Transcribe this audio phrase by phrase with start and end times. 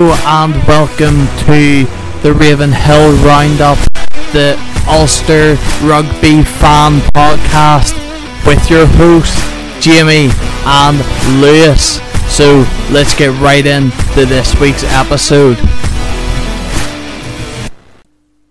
[0.00, 1.84] and welcome to
[2.22, 3.78] the Ravenhill Roundup,
[4.32, 4.56] the
[4.86, 7.96] Ulster Rugby Fan Podcast
[8.46, 9.42] with your hosts
[9.84, 10.30] Jamie
[10.64, 10.98] and
[11.40, 12.00] Lewis.
[12.32, 15.56] So let's get right into this week's episode.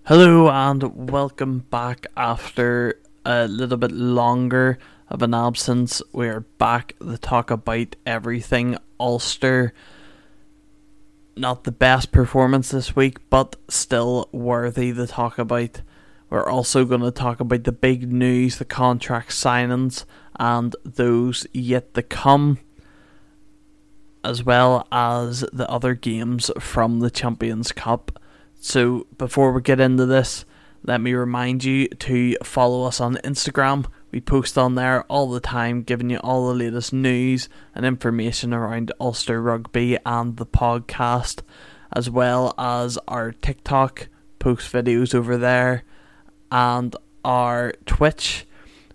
[0.05, 6.01] Hello and welcome back after a little bit longer of an absence.
[6.11, 9.73] We're back to talk about everything Ulster
[11.39, 15.81] not the best performance this week, but still worthy to talk about.
[16.29, 20.05] We're also going to talk about the big news, the contract signings,
[20.39, 22.59] and those yet to come,
[24.23, 28.19] as well as the other games from the Champions Cup.
[28.59, 30.43] So, before we get into this,
[30.83, 35.39] let me remind you to follow us on Instagram we post on there all the
[35.39, 41.41] time, giving you all the latest news and information around Ulster Rugby and the podcast,
[41.91, 44.07] as well as our TikTok
[44.39, 45.83] post videos over there
[46.51, 48.45] and our Twitch,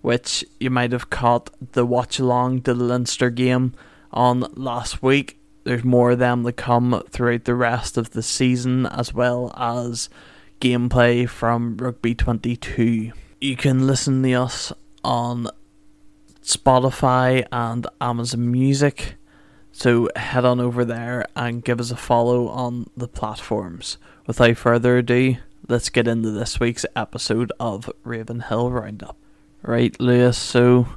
[0.01, 3.75] which you might have caught the watch along to the Leinster game
[4.13, 5.39] on last week.
[5.65, 10.09] There's more of them to come throughout the rest of the season, as well as
[10.61, 13.13] gameplay from Rugby 22.
[13.41, 14.73] You can listen to us
[15.05, 15.49] on
[16.43, 19.17] Spotify and Amazon Music.
[19.73, 23.97] So head on over there and give us a follow on the platforms.
[24.27, 25.37] Without further ado,
[25.69, 29.17] let's get into this week's episode of Raven Ravenhill Roundup.
[29.63, 30.89] Right, Lewis, so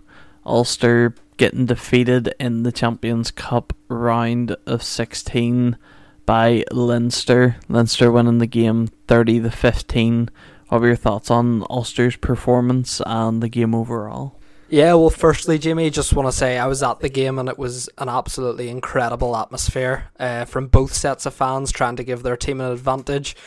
[0.46, 5.78] Ulster getting defeated in the Champions Cup round of 16
[6.26, 7.58] by Leinster.
[7.70, 10.30] Leinster winning the game 30 to 15
[10.76, 14.38] what were your thoughts on Ulster's performance and the game overall?
[14.68, 17.58] Yeah, well, firstly, Jimmy, just want to say I was at the game and it
[17.58, 22.36] was an absolutely incredible atmosphere uh, from both sets of fans trying to give their
[22.36, 23.38] team an advantage.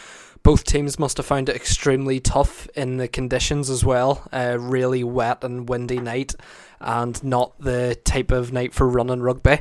[0.43, 4.27] Both teams must have found it extremely tough in the conditions as well.
[4.33, 6.35] A uh, really wet and windy night,
[6.81, 9.59] and not the type of night for running rugby.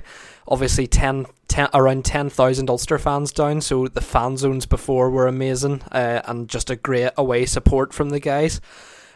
[0.47, 5.81] Obviously, 10, 10 around 10,000 Ulster fans down, so the fan zones before were amazing
[5.91, 8.59] uh, and just a great away support from the guys.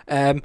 [0.08, 0.42] Um,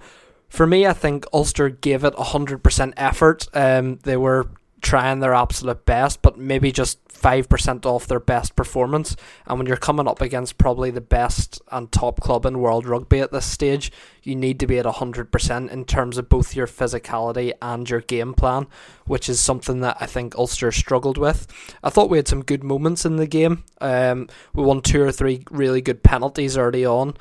[0.48, 3.48] for me, I think Ulster gave it 100% effort.
[3.52, 4.48] Um, they were
[4.86, 9.16] trying their absolute best, but maybe just 5% off their best performance.
[9.44, 13.18] And when you're coming up against probably the best and top club in world rugby
[13.18, 13.90] at this stage,
[14.22, 18.32] you need to be at 100% in terms of both your physicality and your game
[18.32, 18.68] plan,
[19.06, 21.48] which is something that I think Ulster struggled with.
[21.82, 23.64] I thought we had some good moments in the game.
[23.80, 27.16] Um, we won two or three really good penalties early on.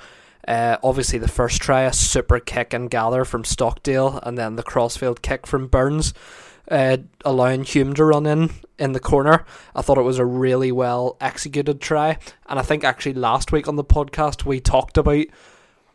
[0.48, 4.62] Uh, obviously, the first try, a super kick and gather from Stockdale, and then the
[4.62, 6.14] crossfield kick from Burns
[6.70, 9.46] uh, allowing Hume to run in in the corner.
[9.76, 12.18] I thought it was a really well executed try,
[12.48, 15.26] and I think actually last week on the podcast we talked about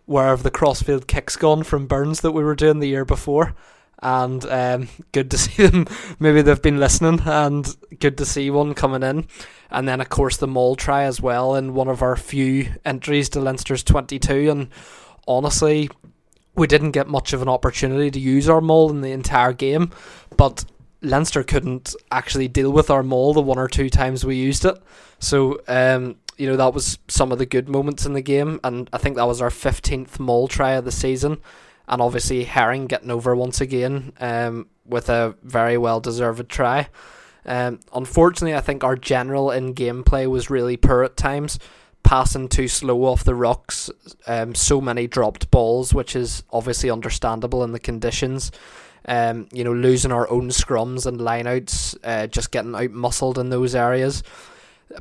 [0.06, 3.54] where have the crossfield kicks gone from Burns that we were doing the year before.
[4.02, 5.86] And um, good to see them.
[6.18, 9.28] Maybe they've been listening, and good to see one coming in.
[9.70, 13.28] And then, of course, the Maul try as well in one of our few entries
[13.30, 14.50] to Leinster's 22.
[14.50, 14.68] And
[15.28, 15.90] honestly,
[16.56, 19.90] we didn't get much of an opportunity to use our maul in the entire game,
[20.40, 20.64] but
[21.02, 24.74] Leinster couldn't actually deal with our maul the one or two times we used it.
[25.18, 28.88] So, um, you know, that was some of the good moments in the game, and
[28.90, 31.42] I think that was our 15th maul try of the season.
[31.88, 36.88] And obviously, Herring getting over once again um, with a very well deserved try.
[37.44, 41.58] Um, unfortunately, I think our general in gameplay was really poor at times
[42.02, 43.90] passing too slow off the rucks,
[44.26, 48.50] um, so many dropped balls, which is obviously understandable in the conditions.
[49.06, 53.48] Um, you know, losing our own scrums and lineouts, uh, just getting out muscled in
[53.50, 54.22] those areas.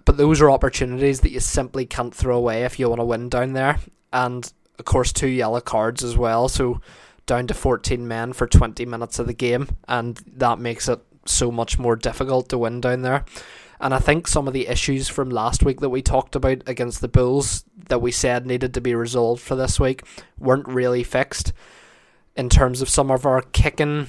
[0.06, 3.30] But those are opportunities that you simply can't throw away if you want to win
[3.30, 3.80] down there.
[4.14, 6.48] And of course, two yellow cards as well.
[6.48, 6.80] So
[7.26, 11.52] down to 14 men for 20 minutes of the game, and that makes it so
[11.52, 13.26] much more difficult to win down there.
[13.80, 17.02] And I think some of the issues from last week that we talked about against
[17.02, 20.04] the Bulls that we said needed to be resolved for this week
[20.38, 21.54] weren't really fixed.
[22.40, 24.08] In terms of some of our kicking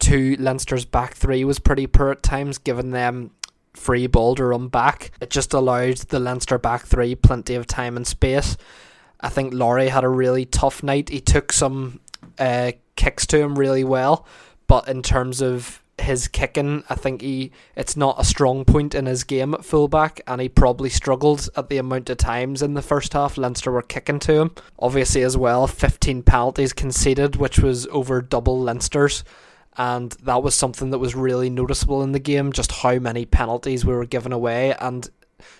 [0.00, 3.30] to Leinster's back three was pretty poor at times, giving them
[3.72, 5.10] free ball to run back.
[5.22, 8.58] It just allowed the Leinster back three plenty of time and space.
[9.22, 11.08] I think Lowry had a really tough night.
[11.08, 12.00] He took some
[12.38, 14.26] uh, kicks to him really well,
[14.66, 19.06] but in terms of his kicking, I think he it's not a strong point in
[19.06, 22.82] his game at fullback, and he probably struggled at the amount of times in the
[22.82, 24.54] first half Leinster were kicking to him.
[24.78, 29.24] Obviously, as well, 15 penalties conceded, which was over double Leinster's,
[29.76, 32.52] and that was something that was really noticeable in the game.
[32.52, 35.08] Just how many penalties we were giving away, and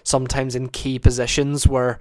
[0.03, 2.01] sometimes in key positions where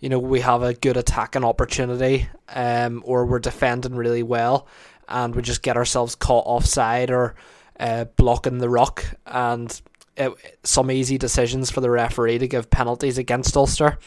[0.00, 4.66] you know we have a good attacking opportunity um, or we're defending really well
[5.10, 7.34] and we just get ourselves caught offside or
[7.80, 9.82] uh, blocking the ruck and
[10.16, 10.32] it,
[10.62, 13.98] some easy decisions for the referee to give penalties against Ulster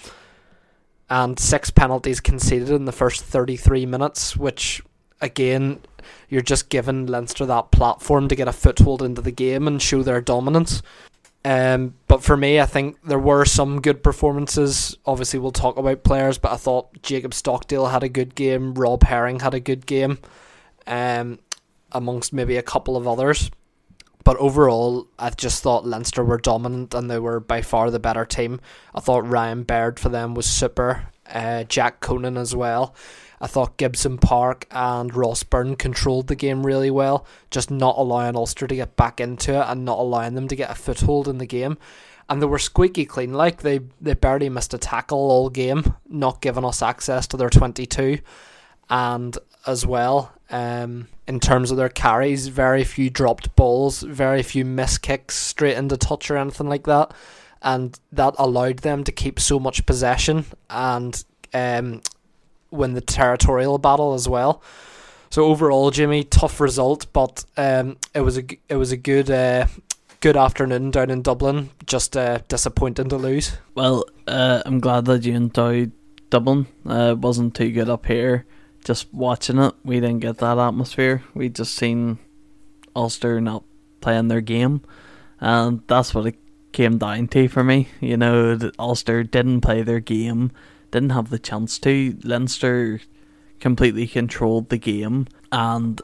[1.09, 4.81] and six penalties conceded in the first 33 minutes which
[5.19, 5.81] again
[6.29, 10.03] you're just giving Leinster that platform to get a foothold into the game and show
[10.03, 10.81] their dominance.
[11.45, 14.97] Um, but for me, I think there were some good performances.
[15.05, 19.03] Obviously, we'll talk about players, but I thought Jacob Stockdale had a good game, Rob
[19.03, 20.19] Herring had a good game,
[20.87, 21.39] um,
[21.91, 23.51] amongst maybe a couple of others.
[24.23, 28.25] But overall, I just thought Leinster were dominant and they were by far the better
[28.25, 28.61] team.
[28.95, 32.95] I thought Ryan Baird for them was super, uh, Jack Conan as well.
[33.41, 38.37] I thought Gibson Park and Ross Byrne controlled the game really well, just not allowing
[38.37, 41.39] Ulster to get back into it and not allowing them to get a foothold in
[41.39, 41.77] the game.
[42.29, 46.41] And they were squeaky clean, like they, they barely missed a tackle all game, not
[46.41, 48.19] giving us access to their 22.
[48.89, 54.65] And as well, um, in terms of their carries, very few dropped balls, very few
[54.65, 57.13] missed kicks straight into touch or anything like that.
[57.61, 61.23] And that allowed them to keep so much possession and
[61.53, 62.01] um,
[62.71, 64.61] win the territorial battle as well.
[65.29, 69.65] So overall, Jimmy, tough result, but um, it was a it was a good uh,
[70.19, 71.71] good afternoon down in Dublin.
[71.87, 73.57] Just uh, disappointing to lose.
[73.73, 75.91] Well, uh, I'm glad that you enjoyed
[76.29, 76.67] Dublin.
[76.87, 78.45] Uh, it wasn't too good up here.
[78.83, 81.23] Just watching it, we didn't get that atmosphere.
[81.33, 82.19] We just seen
[82.95, 83.63] Ulster not
[84.01, 84.81] playing their game,
[85.39, 86.35] and that's what it
[86.73, 87.87] came down to for me.
[88.01, 90.51] You know, Ulster didn't play their game
[90.93, 92.15] didn't have the chance to.
[92.23, 93.01] Leinster
[93.59, 95.99] completely controlled the game and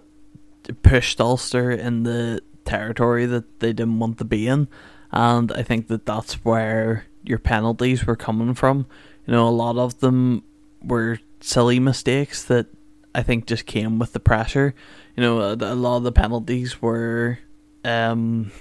[0.81, 4.67] pushed Ulster in the territory that they didn't want to be in.
[5.11, 8.87] And I think that that's where your penalties were coming from.
[9.27, 10.43] You know, a lot of them
[10.83, 12.67] were silly mistakes that
[13.13, 14.73] I think just came with the pressure.
[15.15, 17.39] You know, a, a lot of the penalties were
[17.83, 18.51] um,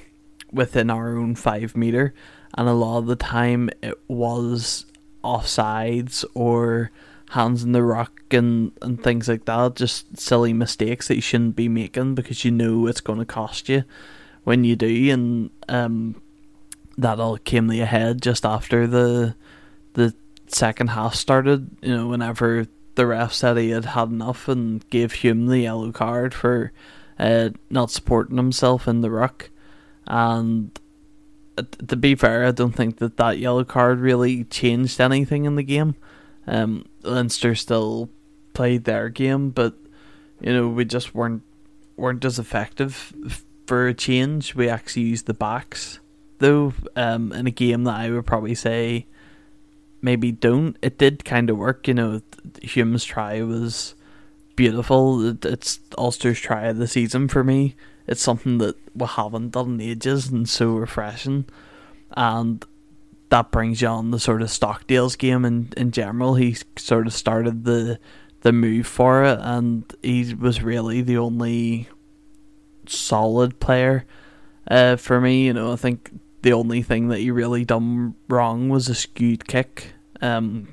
[0.52, 2.14] within our own five meter,
[2.56, 4.86] and a lot of the time it was
[5.22, 6.90] offsides or
[7.30, 9.76] hands in the ruck and, and things like that.
[9.76, 13.69] Just silly mistakes that you shouldn't be making because you know it's going to cost
[13.69, 13.84] you
[14.44, 15.12] when you do.
[15.12, 16.20] And um,
[16.96, 19.34] that all came to a head just after the
[19.94, 20.14] the
[20.54, 21.70] second half started.
[21.82, 25.92] You know, whenever the ref said he had had enough and gave Hume the yellow
[25.92, 26.72] card for
[27.18, 29.50] uh, not supporting himself in the ruck.
[30.06, 30.78] And
[31.86, 35.62] to be fair, I don't think that that yellow card really changed anything in the
[35.62, 35.96] game.
[36.46, 38.10] Um, Leinster still
[38.54, 39.74] played their game, but
[40.40, 41.42] you know we just weren't
[41.96, 43.12] weren't as effective
[43.66, 44.54] for a change.
[44.54, 46.00] We actually used the backs
[46.38, 49.06] though um, in a game that I would probably say
[50.00, 50.76] maybe don't.
[50.82, 51.88] It did kind of work.
[51.88, 52.20] You know,
[52.62, 53.94] Hume's try was
[54.56, 55.36] beautiful.
[55.44, 57.76] It's Ulster's try of the season for me
[58.08, 61.44] it's something that we haven't done in ages and so refreshing.
[62.16, 62.64] And
[63.28, 66.34] that brings you on the sort of Stockdale's game in, in general.
[66.34, 68.00] He sort of started the
[68.40, 71.88] the move for it and he was really the only
[72.86, 74.06] solid player
[74.70, 75.46] uh, for me.
[75.46, 79.46] You know, I think the only thing that he really done wrong was a skewed
[79.46, 79.93] kick.
[80.22, 80.69] Um,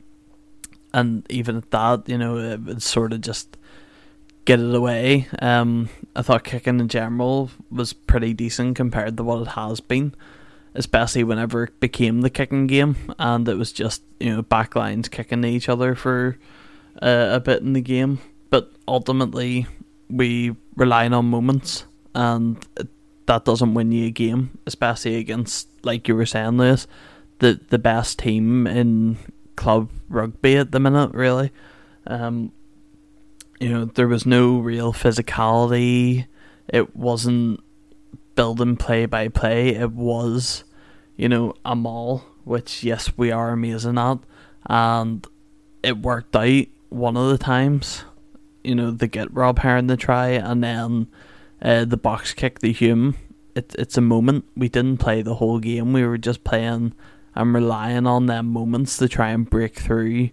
[0.94, 3.58] and even at that, you know, it sort of just
[4.46, 5.28] get it away.
[5.40, 10.16] Um, I thought kicking in general was pretty decent compared to what it has been,
[10.76, 15.44] especially whenever it became the kicking game and it was just you know backlines kicking
[15.44, 16.38] each other for
[17.02, 18.20] uh, a bit in the game.
[18.50, 19.68] But ultimately,
[20.10, 22.66] we relying on moments, and
[23.26, 26.88] that doesn't win you a game, especially against like you were saying, Lewis,
[27.40, 29.18] the the best team in
[29.56, 31.52] club rugby at the minute, really.
[32.08, 32.52] Um,
[33.60, 36.28] you know, there was no real physicality.
[36.68, 37.62] It wasn't
[38.36, 39.70] building play by play.
[39.70, 40.64] It was,
[41.16, 44.20] you know, a maul, which yes, we are amazing at,
[44.68, 45.26] and
[45.84, 48.04] it worked out one of the times.
[48.64, 51.08] You know, they get Rob Herring to try, and then
[51.66, 53.18] uh, the box kick the Hume.
[53.56, 54.46] It, it's a moment.
[54.56, 55.92] We didn't play the whole game.
[55.92, 56.94] We were just playing
[57.34, 60.30] and relying on them moments to try and break through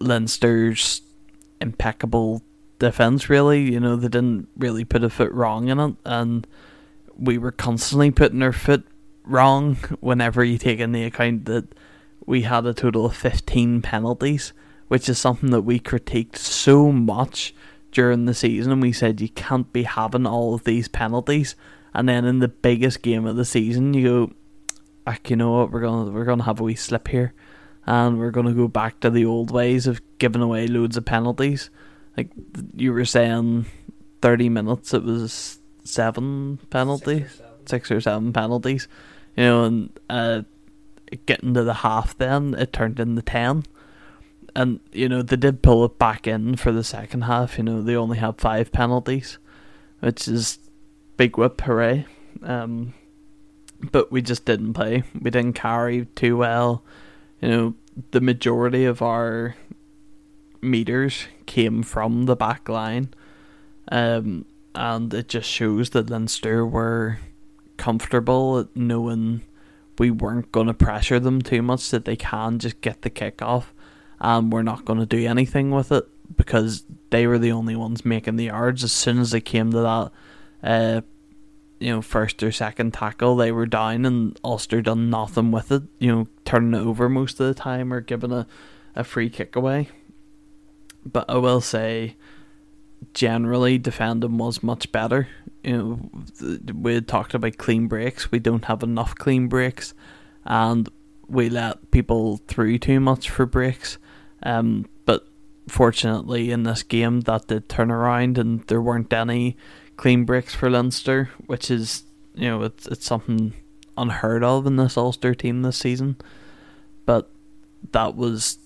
[0.00, 1.02] Leinster's
[1.60, 2.42] impeccable
[2.78, 3.30] defense.
[3.30, 6.46] Really, you know, they didn't really put a foot wrong in it, and
[7.16, 8.84] we were constantly putting our foot
[9.24, 9.76] wrong.
[10.00, 11.68] Whenever you take into account that
[12.26, 14.52] we had a total of fifteen penalties,
[14.88, 17.54] which is something that we critiqued so much
[17.92, 21.54] during the season, and we said you can't be having all of these penalties,
[21.92, 24.32] and then in the biggest game of the season, you go.
[25.06, 27.32] ah, you know what, we're gonna we're gonna have a wee slip here,
[27.86, 31.70] and we're gonna go back to the old ways of giving away loads of penalties.
[32.16, 32.30] Like
[32.74, 33.66] you were saying,
[34.22, 38.88] thirty minutes it was seven penalties, six or seven, six or seven penalties,
[39.36, 40.42] you know, and uh,
[41.26, 43.64] getting to the half, then it turned into ten.
[44.54, 47.58] And you know they did pull it back in for the second half.
[47.58, 49.38] You know they only had five penalties,
[50.00, 50.58] which is
[51.16, 52.06] big whip, hooray!
[52.42, 52.94] Um,
[53.92, 55.04] but we just didn't play.
[55.20, 56.82] We didn't carry too well.
[57.40, 57.74] You know,
[58.10, 59.56] the majority of our
[60.62, 63.14] meters came from the back line.
[63.90, 67.18] Um, and it just shows that Leinster were
[67.76, 69.42] comfortable at knowing
[69.98, 73.42] we weren't going to pressure them too much, that they can just get the kick
[73.42, 73.74] off,
[74.20, 78.04] and we're not going to do anything with it because they were the only ones
[78.04, 78.84] making the yards.
[78.84, 80.12] As soon as they came to that
[80.62, 81.00] uh,
[81.80, 85.82] you know, first or second tackle, they were down and Ulster done nothing with it,
[85.98, 88.46] you know, turning it over most of the time or giving a,
[88.94, 89.88] a free kick away.
[91.06, 92.16] But I will say,
[93.14, 95.28] generally, defending was much better.
[95.64, 96.10] You
[96.42, 98.30] know, we talked about clean breaks.
[98.30, 99.94] We don't have enough clean breaks,
[100.44, 100.86] and
[101.28, 103.96] we let people through too much for breaks.
[104.42, 105.26] Um, but
[105.68, 109.56] fortunately, in this game, that did turn around, and there weren't any
[109.96, 112.04] clean breaks for Leinster, which is
[112.34, 113.52] you know it's it's something
[113.96, 116.16] unheard of in this Ulster team this season.
[117.04, 117.30] But
[117.92, 118.58] that was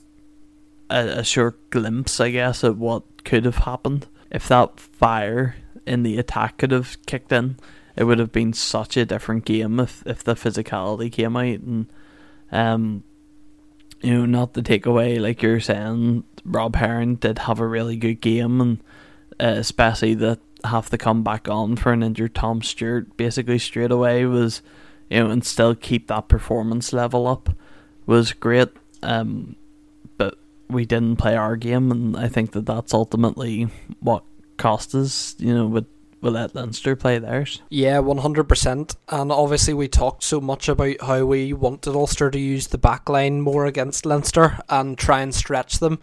[0.91, 6.03] a, a short glimpse, I guess, of what could have happened if that fire in
[6.03, 7.57] the attack could have kicked in.
[7.97, 11.87] It would have been such a different game if if the physicality came out and
[12.51, 13.05] um
[14.05, 16.25] you know not the takeaway like you're saying.
[16.45, 18.81] Rob Herring did have a really good game and
[19.41, 23.91] uh, especially that have to come back on for an injured Tom Stewart basically straight
[23.91, 24.63] away was,
[25.11, 27.51] you know, and still keep that performance level up
[28.07, 28.69] was great.
[29.03, 29.57] Um,
[30.17, 33.69] but we didn't play our game, and I think that that's ultimately
[34.01, 34.25] what
[34.57, 35.35] cost us.
[35.39, 35.87] You know, with
[36.25, 37.63] we let Leinster play theirs.
[37.69, 38.97] Yeah, one hundred percent.
[39.09, 43.09] And obviously, we talked so much about how we wanted Ulster to use the back
[43.09, 46.01] line more against Leinster and try and stretch them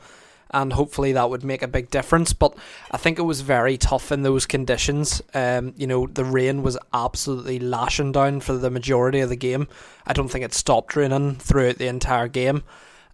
[0.51, 2.33] and hopefully that would make a big difference.
[2.33, 2.55] But
[2.91, 5.21] I think it was very tough in those conditions.
[5.33, 9.67] Um, you know, the rain was absolutely lashing down for the majority of the game.
[10.05, 12.63] I don't think it stopped raining throughout the entire game.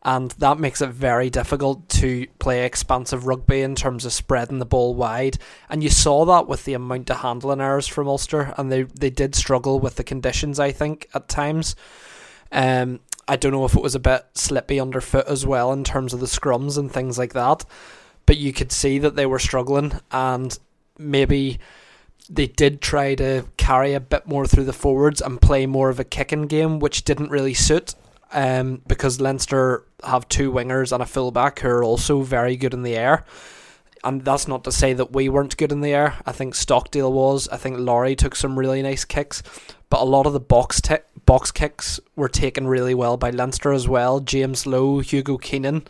[0.03, 4.65] And that makes it very difficult to play expansive rugby in terms of spreading the
[4.65, 5.37] ball wide.
[5.69, 9.09] And you saw that with the amount of handling errors from Ulster, and they, they
[9.09, 11.75] did struggle with the conditions, I think, at times.
[12.51, 16.13] Um, I don't know if it was a bit slippy underfoot as well in terms
[16.13, 17.65] of the scrums and things like that.
[18.25, 20.57] But you could see that they were struggling and
[20.97, 21.59] maybe
[22.29, 25.99] they did try to carry a bit more through the forwards and play more of
[25.99, 27.95] a kicking game, which didn't really suit.
[28.33, 32.83] Um, because Leinster have two wingers and a fullback who are also very good in
[32.83, 33.25] the air.
[34.03, 36.15] And that's not to say that we weren't good in the air.
[36.25, 37.47] I think Stockdale was.
[37.49, 39.41] I think Lowry took some really nice kicks
[39.89, 40.81] but a lot of the box
[41.25, 44.19] box kicks were taken really well by Leinster as well.
[44.19, 45.87] James Lowe, Hugo Keenan,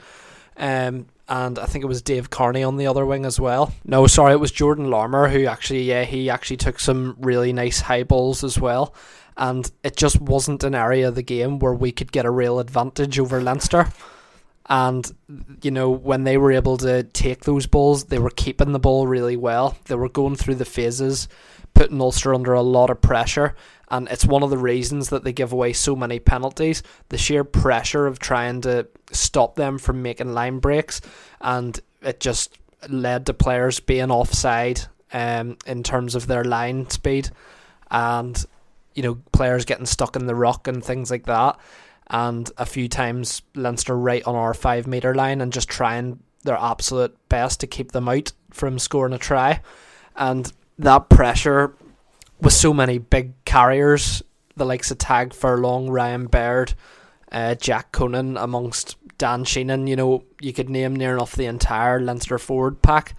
[0.57, 3.73] um, and I think it was Dave Kearney on the other wing as well.
[3.85, 7.81] No, sorry, it was Jordan Larmour who actually, yeah, he actually took some really nice
[7.81, 8.93] high balls as well.
[9.37, 12.59] And it just wasn't an area of the game where we could get a real
[12.59, 13.91] advantage over Leinster.
[14.69, 15.09] And,
[15.61, 19.07] you know, when they were able to take those balls, they were keeping the ball
[19.07, 19.77] really well.
[19.85, 21.29] They were going through the phases,
[21.73, 23.55] putting Ulster under a lot of pressure
[23.89, 26.83] and it's one of the reasons that they give away so many penalties.
[27.09, 31.01] The sheer pressure of trying to stop them from making line breaks,
[31.39, 32.57] and it just
[32.89, 34.81] led to players being offside
[35.13, 37.29] um, in terms of their line speed,
[37.89, 38.45] and
[38.97, 41.57] you know players getting stuck in the ruck and things like that.
[42.09, 46.57] And a few times Leinster right on our five meter line and just trying their
[46.57, 49.61] absolute best to keep them out from scoring a try,
[50.15, 51.75] and that pressure
[52.41, 54.23] with so many big carriers,
[54.55, 56.73] the likes of Tadhg Furlong, Ryan Baird,
[57.31, 61.99] uh, Jack Conan, amongst Dan Sheehan, you know, you could name near enough the entire
[61.99, 63.15] Leinster forward pack,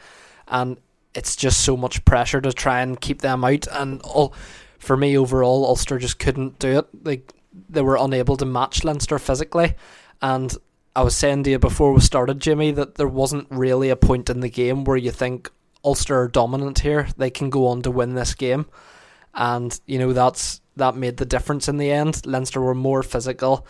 [0.47, 0.79] and
[1.15, 3.67] it's just so much pressure to try and keep them out.
[3.73, 4.33] And all,
[4.79, 6.87] for me, overall, Ulster just couldn't do it.
[7.05, 7.33] Like
[7.69, 9.75] they were unable to match Leinster physically,
[10.23, 10.55] and
[10.97, 14.31] I was saying to you before we started, Jimmy, that there wasn't really a point
[14.31, 15.51] in the game where you think
[15.85, 17.09] Ulster are dominant here.
[17.17, 18.67] They can go on to win this game
[19.39, 22.27] and you know that's that made the difference in the end.
[22.27, 23.67] Leinster were more physical.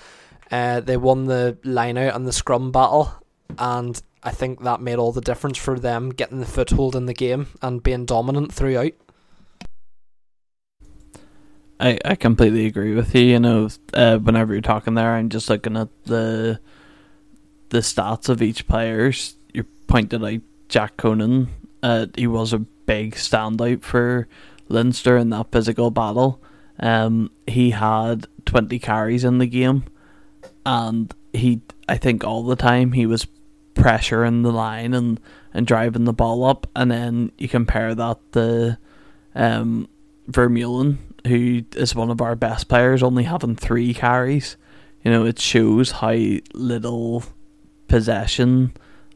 [0.51, 3.13] Uh, they won the line out and the scrum battle,
[3.59, 7.15] and I think that made all the difference for them getting the foothold in the
[7.15, 8.93] game and being dominant throughout.
[11.81, 13.23] I, I completely agree with you.
[13.23, 16.61] You know, uh, whenever you're talking there, I'm just looking at the
[17.71, 19.37] the stats of each players.
[19.53, 21.49] You pointed out Jack Conan.
[21.83, 24.27] Uh, he was a big standout for
[24.69, 26.43] Leinster in that physical battle.
[26.81, 29.85] Um, he had 20 carries in the game,
[30.65, 33.27] and he, I think, all the time he was
[33.75, 35.21] pressuring the line and,
[35.55, 36.67] and driving the ball up.
[36.75, 38.79] And then you compare that to
[39.35, 39.89] um,
[40.31, 44.57] Vermeulen, who is one of our best players, only having three carries.
[45.05, 46.17] You know, it shows how
[46.55, 47.25] little
[47.87, 48.73] possession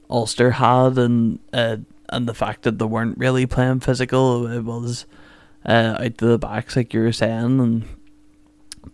[0.09, 1.79] Ulster had, and uh,
[2.09, 4.47] and the fact that they weren't really playing physical.
[4.47, 5.07] It was
[5.67, 7.85] uh, out to the backs, like you were saying, and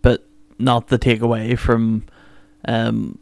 [0.02, 0.26] but
[0.58, 2.04] not the takeaway from
[2.66, 3.18] um,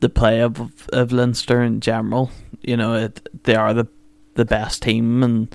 [0.00, 2.30] the play of of Leinster in general.
[2.62, 3.86] You know, it, they are the
[4.34, 5.54] the best team and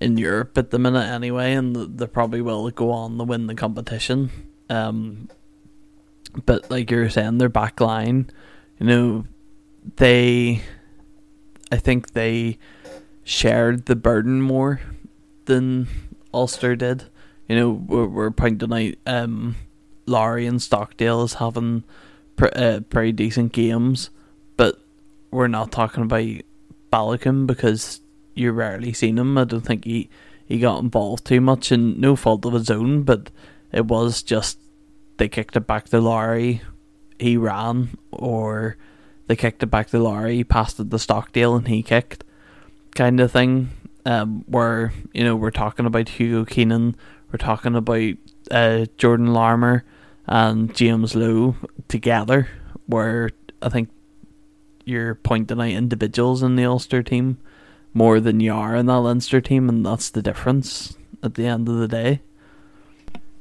[0.00, 3.54] in Europe at the minute anyway, and they probably will go on to win the
[3.54, 4.30] competition.
[4.68, 5.28] Um,
[6.46, 8.30] but like you're saying, their back line,
[8.78, 9.24] you know,
[9.96, 10.62] they,
[11.70, 12.58] I think they
[13.24, 14.80] shared the burden more
[15.44, 15.86] than
[16.32, 17.04] Ulster did.
[17.48, 19.56] You know, we're, we're pointing out um,
[20.06, 21.84] Lowry and Stockdale as having
[22.40, 24.10] uh, pretty decent games,
[24.56, 24.80] but
[25.30, 26.42] we're not talking about
[26.92, 28.00] Baloucoune because
[28.40, 29.36] you rarely seen him.
[29.36, 30.08] I don't think he,
[30.44, 33.30] he got involved too much, and no fault of his own, but
[33.72, 34.58] it was just
[35.18, 36.62] they kicked it back to Lowry,
[37.18, 38.76] he ran, or
[39.26, 42.24] they kicked it back to Lowry, passed it to Stockdale, and he kicked,
[42.94, 43.70] kind of thing.
[44.06, 46.96] Um, where you know we're talking about Hugo Keenan,
[47.30, 48.14] we're talking about
[48.50, 49.84] uh, Jordan Larmour
[50.26, 51.54] and James Lowe
[51.88, 52.48] together,
[52.86, 53.30] where
[53.60, 53.90] I think
[54.86, 57.36] you're pointing out individuals in the Ulster team
[57.92, 61.68] more than you are in that Leinster team, and that's the difference at the end
[61.68, 62.20] of the day.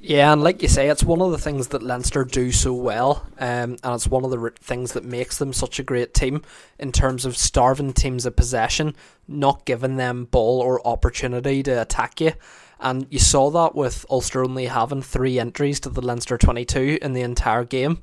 [0.02, 3.28] Yeah, and like you say, it's one of the things that Leinster do so well,
[3.38, 6.42] um, and it's one of the things that makes them such a great team
[6.78, 8.96] in terms of starving teams of possession,
[9.28, 12.32] not giving them ball or opportunity to attack you.
[12.80, 17.12] And you saw that with Ulster only having three entries to the Leinster 22 in
[17.12, 18.00] the entire game.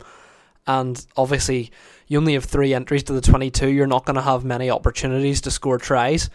[0.66, 1.70] And obviously,
[2.06, 5.40] you only have three entries to the 22, you're not going to have many opportunities
[5.42, 6.30] to score tries.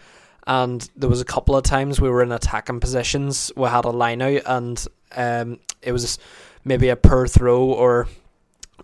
[0.46, 3.90] And there was a couple of times we were in attacking positions, we had a
[3.90, 6.18] line out, and um, it was
[6.64, 8.08] maybe a per throw or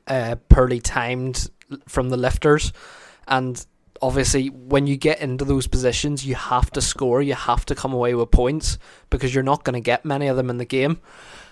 [0.07, 1.51] uh, poorly timed
[1.87, 2.72] from the lifters.
[3.27, 3.64] And
[4.01, 7.92] obviously, when you get into those positions, you have to score, you have to come
[7.92, 8.79] away with points
[9.11, 11.01] because you're not going to get many of them in the game.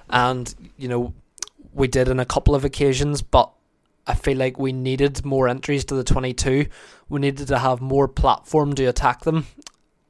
[0.08, 1.14] And, you know,
[1.72, 3.50] we did in a couple of occasions, but
[4.06, 6.66] I feel like we needed more entries to the 22.
[7.08, 9.46] We needed to have more platform to attack them.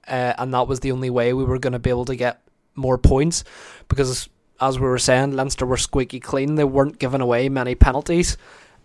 [0.07, 2.43] Uh, and that was the only way we were going to be able to get
[2.75, 3.43] more points
[3.89, 4.29] because,
[4.61, 6.55] as we were saying, Leinster were squeaky clean.
[6.55, 8.37] They weren't giving away many penalties,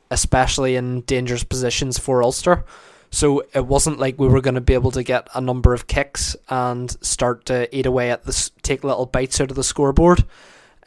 [0.10, 2.65] especially in dangerous positions for Ulster.
[3.12, 5.88] So it wasn't like we were going to be able to get a number of
[5.88, 10.26] kicks and start to eat away at this, take little bites out of the scoreboard.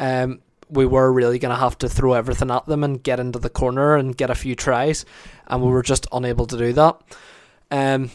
[0.00, 3.38] Um, we were really going to have to throw everything at them and get into
[3.38, 5.04] the corner and get a few tries,
[5.46, 7.00] and we were just unable to do that.
[7.70, 8.10] Um,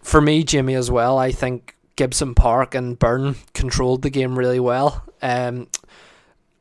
[0.00, 4.60] for me, Jimmy, as well, I think Gibson Park and Byrne controlled the game really
[4.60, 5.04] well.
[5.22, 5.68] Um,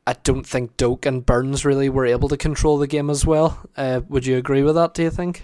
[0.07, 3.59] I don't think Doak and Burns really were able to control the game as well.
[3.75, 4.93] Uh, would you agree with that?
[4.93, 5.43] Do you think?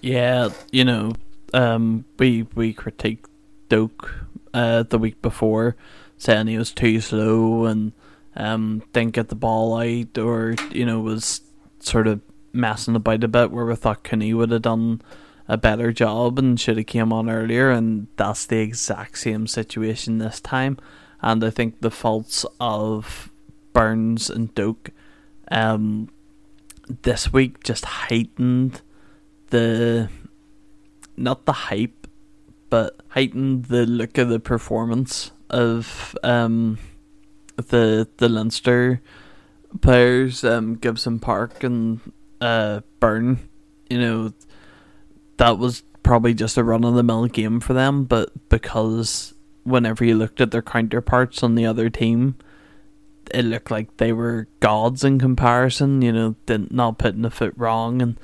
[0.00, 1.12] Yeah, you know,
[1.52, 3.26] um, we we critiqued
[3.68, 4.14] Doak
[4.54, 5.76] uh, the week before,
[6.16, 7.92] saying he was too slow and
[8.40, 11.42] um, didn't get the ball out, or you know was
[11.78, 12.20] sort of
[12.52, 13.50] messing about a bit.
[13.50, 15.02] Where we thought Kenny would have done
[15.46, 20.18] a better job and should have came on earlier, and that's the exact same situation
[20.18, 20.78] this time.
[21.20, 23.30] And I think the faults of
[23.74, 24.90] Burns and Doak
[25.50, 26.08] um,
[27.02, 28.80] this week just heightened
[29.50, 30.08] the
[31.16, 32.06] not the hype,
[32.70, 36.78] but heightened the look of the performance of um,
[37.68, 39.00] the the Leinster
[39.80, 42.00] players, um, Gibson Park and
[42.40, 43.38] uh, Byrne.
[43.88, 44.32] You know,
[45.36, 50.04] that was probably just a run of the mill game for them, but because whenever
[50.04, 52.36] you looked at their counterparts on the other team,
[53.32, 56.02] it looked like they were gods in comparison.
[56.02, 58.18] You know, did not putting a foot wrong and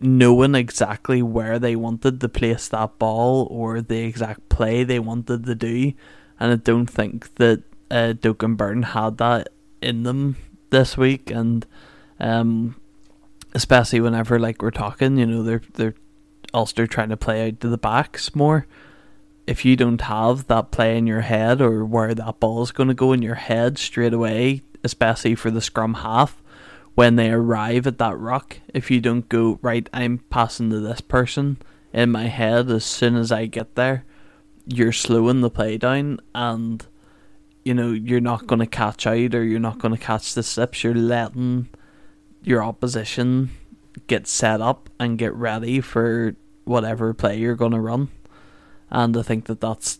[0.00, 5.44] knowing exactly where they wanted to place that ball or the exact play they wanted
[5.44, 5.92] to do.
[6.38, 9.48] And I don't think that uh, Doak and Burton had that
[9.82, 10.36] in them
[10.70, 11.66] this week, and
[12.18, 12.76] um,
[13.54, 15.94] especially whenever like we're talking, you know, they're they're
[16.52, 18.66] Ulster trying to play out to the backs more.
[19.50, 22.88] if you don't have that play in your head or where that ball is going
[22.88, 26.40] to go in your head straight away, especially for the scrum half,
[26.94, 31.00] when they arrive at that ruck, if you don't go, right, I'm passing to this
[31.00, 31.56] person
[31.92, 34.04] in my head as soon as I get there,
[34.66, 36.86] you're slowing the play down and
[37.64, 40.42] you know, you're not going to catch out or you're not going to catch the
[40.42, 40.82] slips.
[40.82, 41.68] You're letting
[42.42, 43.50] your opposition
[44.06, 48.08] get set up and get ready for whatever play you're going to run.
[48.90, 49.98] And I think that that's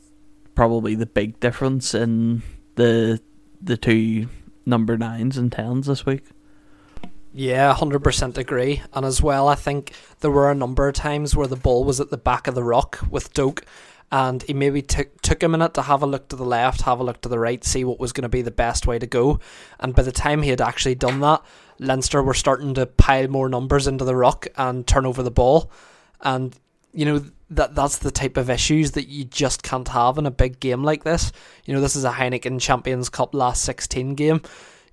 [0.55, 2.43] probably the big difference in
[2.75, 3.21] the
[3.63, 4.29] the two
[4.65, 6.25] number nines and tens this week.
[7.33, 8.83] Yeah, 100% agree.
[8.93, 12.01] And as well, I think there were a number of times where the ball was
[12.01, 13.65] at the back of the ruck with Doak,
[14.13, 17.01] and he maybe took took a minute to have a look to the left, have
[17.01, 19.07] a look to the right, see what was going to be the best way to
[19.07, 19.39] go.
[19.79, 21.43] And by the time he had actually done that,
[21.79, 25.71] Leinster were starting to pile more numbers into the ruck and turn over the ball.
[26.21, 26.55] And
[26.93, 30.31] you know that that's the type of issues that you just can't have in a
[30.31, 31.33] big game like this.
[31.65, 34.43] You know, this is a Heineken Champions Cup last 16 game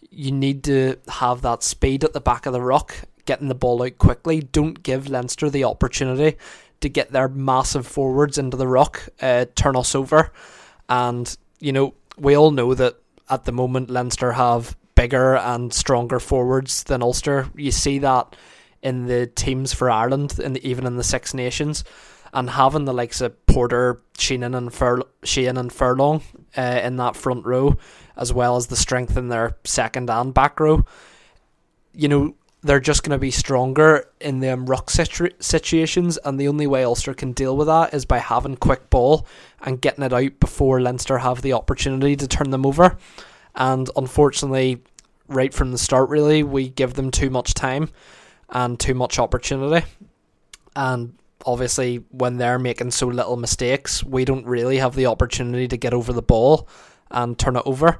[0.09, 3.83] you need to have that speed at the back of the ruck, getting the ball
[3.83, 4.41] out quickly.
[4.41, 6.37] Don't give Leinster the opportunity
[6.81, 10.31] to get their massive forwards into the ruck, uh, turn us over.
[10.89, 12.95] And, you know, we all know that
[13.29, 17.49] at the moment Leinster have bigger and stronger forwards than Ulster.
[17.55, 18.35] You see that
[18.81, 21.83] in the teams for Ireland, and even in the Six Nations.
[22.33, 26.21] And having the likes of Porter, Sheehan, and Fur- Sheehan and Furlong
[26.57, 27.77] uh, in that front row
[28.17, 30.85] as well as the strength in their second and back row.
[31.93, 32.35] You know,
[32.67, 36.83] they're just going to be stronger in them ruck situ- situations, and the only way
[36.83, 39.25] Ulster can deal with that is by having quick ball
[39.61, 42.97] and getting it out before Leinster have the opportunity to turn them over.
[43.55, 44.83] And unfortunately,
[45.27, 47.89] right from the start, really, we give them too much time
[48.49, 49.85] and too much opportunity.
[50.75, 55.77] And obviously, when they're making so little mistakes, we don't really have the opportunity to
[55.77, 56.67] get over the ball
[57.09, 57.99] and turn it over.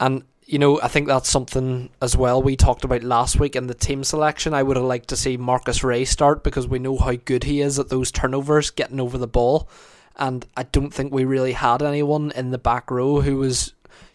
[0.00, 3.66] And you know, I think that's something as well we talked about last week in
[3.66, 4.54] the team selection.
[4.54, 7.60] I would have liked to see Marcus Rea start because we know how good he
[7.60, 9.68] is at those turnovers, getting over the ball.
[10.16, 13.74] And I don't think we really had anyone in the back row who was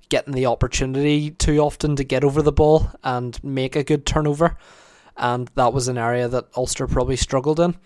[0.09, 4.57] getting the opportunity too often to get over the ball and make a good turnover.
[5.15, 7.77] And that was an area that Ulster probably struggled in.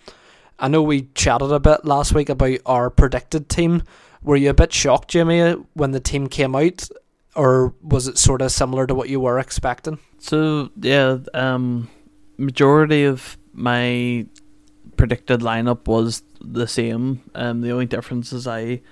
[0.58, 3.82] I know we chatted a bit last week about our predicted team
[4.22, 6.88] were you a bit shocked, Jimmy, when the team came out,
[7.38, 9.98] or was it sort of similar to what you were expecting?
[10.18, 11.88] So yeah, um,
[12.36, 14.26] majority of my
[14.96, 17.22] predicted lineup was the same.
[17.36, 18.82] Um, the only differences I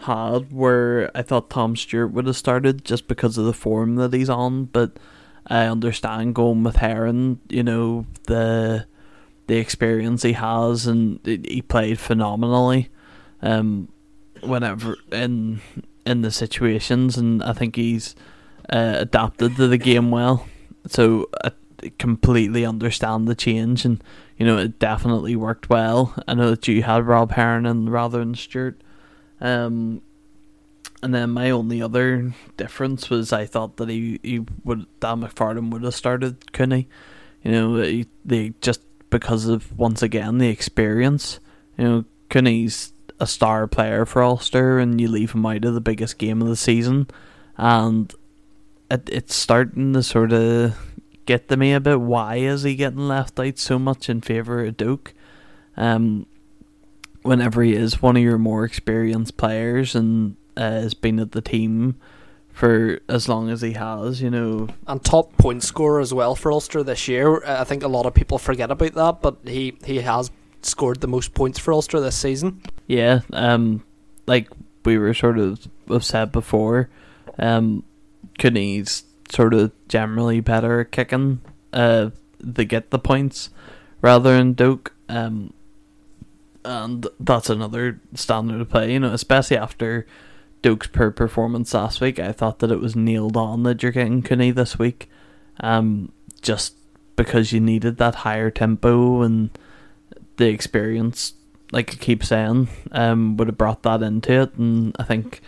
[0.00, 4.12] had were I thought Tom Stewart would have started just because of the form that
[4.12, 4.98] he's on, but
[5.46, 7.40] I understand going with Herring.
[7.48, 8.86] You know the
[9.46, 12.90] the experience he has, and he played phenomenally.
[13.40, 13.88] Um,
[14.42, 15.60] whenever in
[16.06, 18.14] in the situations, and I think he's
[18.70, 20.46] uh, adapted to the game well.
[20.86, 21.52] So I
[21.98, 24.02] completely understand the change, and
[24.38, 26.14] you know it definitely worked well.
[26.26, 28.80] I know that you had Rob Herring and rather than Stewart.
[29.40, 30.02] Um,
[31.02, 35.70] and then my only other difference was I thought that he, he would Dan McFarland
[35.70, 36.88] would have started Cooney.
[37.42, 41.40] You know, he, they just because of once again the experience.
[41.76, 45.80] You know, Cooney's a star player for Ulster and you leave him out of the
[45.80, 47.08] biggest game of the season,
[47.56, 48.12] and
[48.90, 50.76] it, it's starting to sort of
[51.26, 52.00] get to me a bit.
[52.00, 55.14] Why is he getting left out so much in favour of Doak?
[55.76, 56.26] Um,
[57.22, 61.40] whenever he is one of your more experienced players and uh, has been at the
[61.40, 61.96] team
[62.52, 64.68] for as long as he has, you know.
[64.86, 67.44] And top point scorer as well for Ulster this year.
[67.44, 70.30] I think a lot of people forget about that, but he, he has
[70.66, 72.62] scored the most points for Ulster this season.
[72.86, 73.84] Yeah, um,
[74.26, 74.48] like
[74.84, 76.90] we were sort of upset before,
[77.38, 77.84] um,
[78.38, 81.40] Cooney's sort of generally better at kicking,
[81.72, 82.10] uh,
[82.54, 83.50] to get the points
[84.02, 85.52] rather than Doak, um,
[86.64, 90.06] and that's another standard of play, you know, especially after
[90.62, 92.18] Doak's per performance last week.
[92.18, 95.08] I thought that it was nailed on that you're getting Cooney this week,
[95.60, 96.74] um, just
[97.16, 99.50] because you needed that higher tempo and
[100.36, 101.34] the experience,
[101.72, 105.40] like I keep saying, um, would have brought that into it, and I think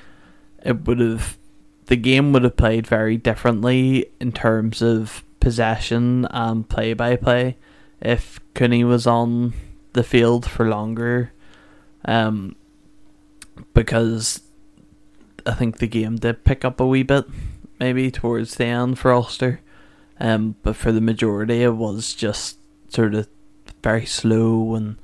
[0.65, 1.39] it would have
[1.87, 7.57] the game would have played very differently in terms of possession and play by play
[8.01, 9.53] if Cooney was on
[9.93, 11.33] the field for longer.
[12.05, 12.57] Um,
[13.73, 14.43] because
[15.47, 17.25] I think the game did pick up a wee bit,
[17.79, 19.61] maybe towards the end for Ulster.
[20.19, 23.29] Um, but for the majority, it was just sort of
[23.83, 24.97] very slow and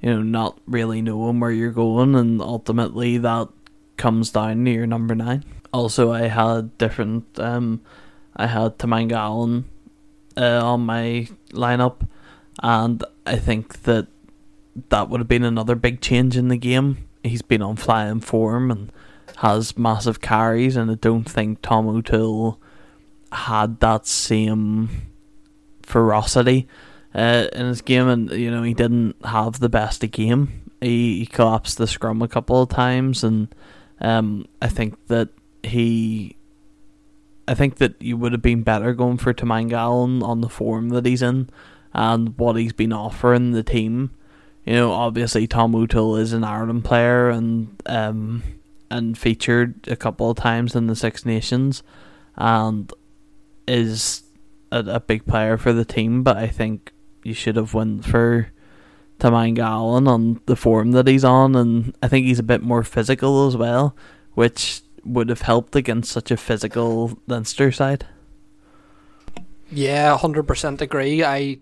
[0.00, 3.48] you know, not really knowing where you're going, and ultimately that
[3.96, 5.44] comes down to your number nine.
[5.72, 7.38] Also, I had different.
[7.38, 7.82] Um,
[8.34, 9.66] I had Toomaga-Allen
[10.36, 12.06] uh, on my lineup,
[12.62, 14.06] and I think that
[14.88, 17.08] that would have been another big change in the game.
[17.22, 18.90] He's been on flying form and
[19.38, 22.58] has massive carries, and I don't think Tom O'Toole
[23.32, 24.88] had that same
[25.82, 26.66] ferocity
[27.14, 30.70] uh, in his game, and you know he didn't have the best of game.
[30.80, 33.54] He, he collapsed the scrum a couple of times, and
[34.00, 35.28] um, I think that
[35.62, 36.36] he,
[37.46, 41.04] I think that you would have been better going for Toomaga-Allen on the form that
[41.04, 41.50] he's in,
[41.92, 44.10] and what he's been offering the team.
[44.64, 48.42] You know, obviously Tom O'Toole is an Ireland player, and um,
[48.90, 51.82] and featured a couple of times in the Six Nations,
[52.36, 52.92] and
[53.66, 54.22] is
[54.72, 56.22] a, a big player for the team.
[56.22, 58.50] But I think you should have went for
[59.18, 63.46] Toomaga-Allen on the form that he's on, and I think he's a bit more physical
[63.46, 63.94] as well,
[64.34, 68.06] which would have helped against such a physical Leinster side.
[69.70, 71.22] Yeah, hundred percent agree.
[71.22, 71.58] I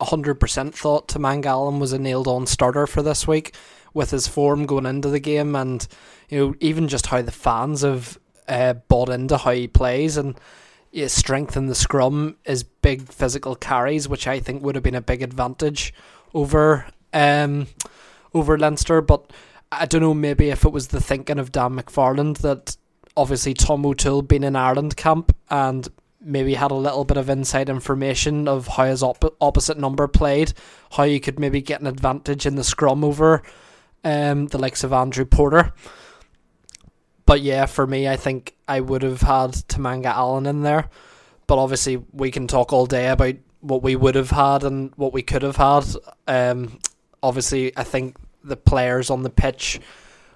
[0.00, 3.54] hundred percent thought Toomaga-Allen was a nailed on starter for this week
[3.92, 5.86] with his form going into the game, and
[6.28, 8.18] you know even just how the fans have
[8.48, 10.38] uh, bought into how he plays and
[10.92, 14.94] his strength in the scrum, is big physical carries, which I think would have been
[14.94, 15.94] a big advantage
[16.34, 17.66] over um,
[18.34, 19.00] over Leinster.
[19.00, 19.32] But
[19.72, 22.76] I don't know, maybe if it was the thinking of Dan McFarland that
[23.16, 25.88] obviously Tom O'Toole been in Ireland camp and
[26.20, 30.52] maybe had a little bit of inside information of how his op- opposite number played,
[30.92, 33.42] how you could maybe get an advantage in the scrum over
[34.04, 35.72] um, the likes of Andrew Porter.
[37.30, 40.90] But yeah, for me, I think I would have had Toomaga-Allen in there.
[41.46, 45.12] But obviously, we can talk all day about what we would have had and what
[45.12, 45.84] we could have had.
[46.26, 46.80] Um,
[47.22, 49.78] obviously, I think the players on the pitch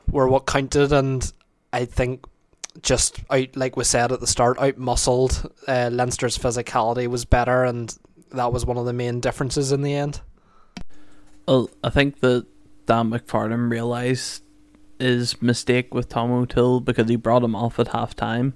[0.08, 1.32] were what counted, and
[1.72, 2.26] I think
[2.80, 5.50] just out like we said at the start, out muscled.
[5.66, 7.92] Uh, Leinster's physicality was better, and
[8.30, 10.20] that was one of the main differences in the end.
[11.48, 12.46] Well, I think that
[12.86, 14.43] Dan McFarland realised
[14.98, 18.54] his mistake with Tom O'Toole because he brought him off at half time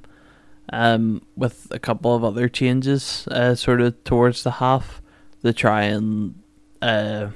[0.72, 5.00] um, with a couple of other changes uh, sort of towards the half
[5.42, 6.34] to try and
[6.82, 7.28] uh,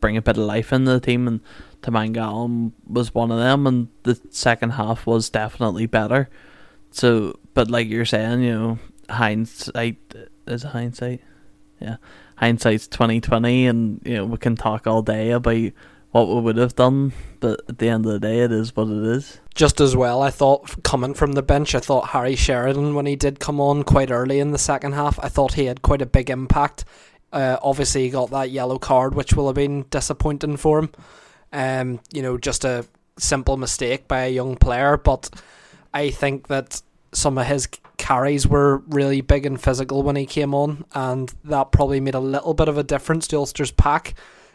[0.00, 1.28] bring a bit of life into the team.
[1.28, 1.40] And
[1.82, 6.28] Toomaga-Allen was one of them, and the second half was definitely better.
[6.90, 9.98] So, but like you're saying, you know, hindsight
[10.46, 11.20] is hindsight.
[11.80, 11.96] Yeah,
[12.36, 15.72] hindsight's twenty twenty, and you know we can talk all day about
[16.12, 18.88] what we would have done, but at the end of the day, it is what
[18.88, 19.40] it is.
[19.54, 23.16] Just as well, I thought coming from the bench, I thought Harry Sheridan, when he
[23.16, 26.06] did come on quite early in the second half, I thought he had quite a
[26.06, 26.84] big impact.
[27.32, 30.90] Uh, obviously, he got that yellow card, which will have been disappointing for him.
[31.50, 32.86] Um, you know, just a
[33.18, 35.30] simple mistake by a young player, but
[35.94, 40.54] I think that some of his carries were really big and physical when he came
[40.54, 44.14] on, and that probably made a little bit of a difference to Ulster's pack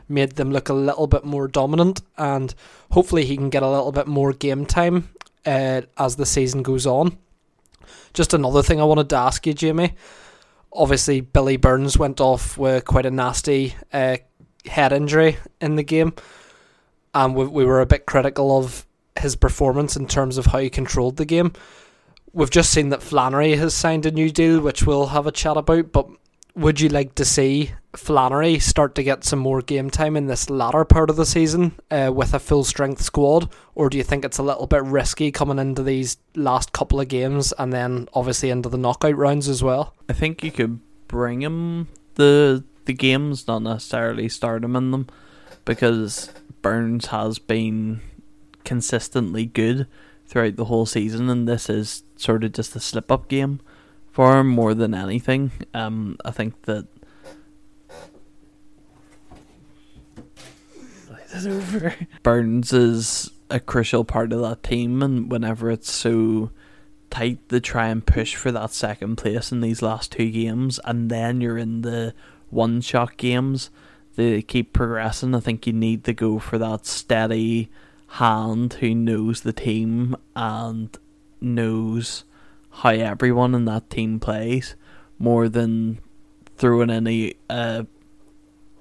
[0.10, 2.54] made them look a little bit more dominant, and
[2.92, 5.10] hopefully he can get a little bit more game time
[5.46, 7.18] uh, as the season goes on.
[8.14, 9.96] Just another thing I wanted to ask you, Jamie.
[10.74, 14.18] Obviously, Billy Burns went off with quite a nasty uh,
[14.66, 16.14] head injury in the game,
[17.14, 18.86] and we, we were a bit critical of
[19.20, 21.54] his performance in terms of how he controlled the game.
[22.34, 25.58] We've just seen that Flannery has signed a new deal, which we'll have a chat
[25.58, 25.92] about.
[25.92, 26.08] But
[26.58, 30.50] would you like to see Flannery start to get some more game time in this
[30.50, 34.26] latter part of the season uh, with a full strength squad, or do you think
[34.26, 38.50] it's a little bit risky coming into these last couple of games and then obviously
[38.50, 39.94] into the knockout rounds as well?
[40.10, 45.08] I think you could bring him the the games, not necessarily start him in them,
[45.64, 46.32] because
[46.64, 48.02] Burns has been
[48.64, 49.88] consistently good
[50.26, 53.60] throughout the whole season, and this is sort of just a slip up game
[54.18, 55.52] him more than anything.
[55.74, 56.88] Um, I think that.
[62.24, 66.52] Burns is a crucial part of that team, and whenever it's so
[67.10, 71.10] tight, to try and push for that second place in these last two games, and
[71.10, 72.14] then you're in the
[72.50, 73.70] one shot games.
[74.16, 75.36] They keep progressing.
[75.36, 77.70] I think you need to go for that steady
[78.08, 80.98] hand who knows the team and
[81.40, 82.24] knows
[82.78, 84.76] how everyone in that team plays
[85.18, 86.00] more than
[86.58, 87.84] throwing any uh,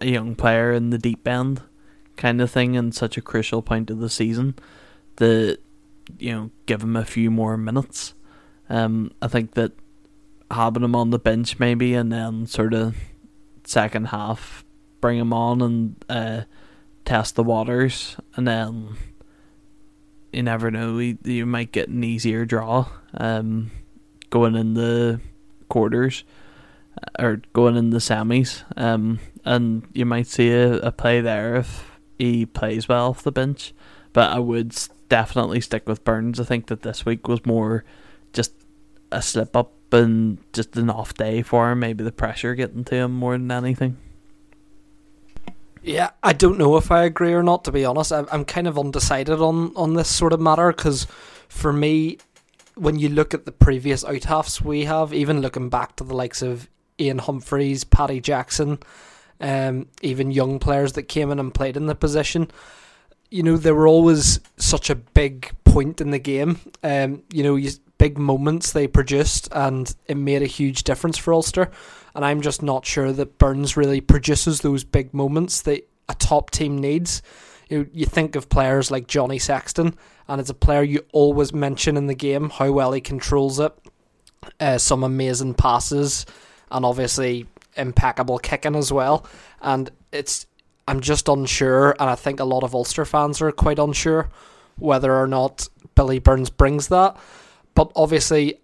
[0.01, 1.63] a young player in the deep end
[2.17, 4.55] kind of thing in such a crucial point of the season
[5.17, 5.59] that
[6.19, 8.15] you know give him a few more minutes.
[8.69, 9.73] Um, I think that
[10.51, 12.97] having him on the bench maybe and then sort of
[13.65, 14.65] second half
[15.01, 16.43] bring him on and uh,
[17.05, 18.97] test the waters, and then
[20.33, 20.99] you never know.
[20.99, 23.71] You, you might get an easier draw um,
[24.31, 25.21] going in the
[25.69, 26.25] quarters
[26.99, 31.57] uh, or going in the semis, um, and you might see a, a play there
[31.57, 33.75] if he plays well off the bench.
[34.13, 34.75] But I would
[35.09, 36.41] definitely stick with Burns.
[36.41, 37.85] I think that this week was more
[38.33, 38.53] just
[39.13, 41.81] a slip up and just an off day for him.
[41.81, 43.99] Maybe the pressure getting to him more than anything.
[45.83, 47.65] Yeah, I don't know if I agree or not.
[47.65, 51.07] To be honest, I'm kind of undecided on on this sort of matter because
[51.49, 52.19] for me,
[52.77, 56.15] when you look at the previous out halves we have, even looking back to the
[56.15, 56.69] likes of
[57.01, 58.79] Ian Humphreys, Paddy Jackson,
[59.41, 62.51] um, even young players that came in and played in the position,
[63.31, 66.61] you know, they were always such a big point in the game.
[66.83, 71.35] Um, you know, you, big moments they produced, and it made a huge difference for
[71.35, 71.71] Ulster
[72.17, 76.51] and I'm just not sure that Burns really produces those big moments that a top
[76.51, 77.21] team needs.
[77.69, 79.95] You, you think of players like Johnny Sexton,
[80.29, 83.73] and it's a player you always mention in the game how well he controls it,
[84.61, 86.27] uh, some amazing passes,
[86.71, 89.27] and obviously impeccable kicking as well.
[89.61, 90.47] And it's
[90.89, 94.31] I'm just unsure, and I think a lot of Ulster fans are quite unsure
[94.79, 97.17] whether or not Billy Burns brings that.
[97.75, 98.61] But obviously,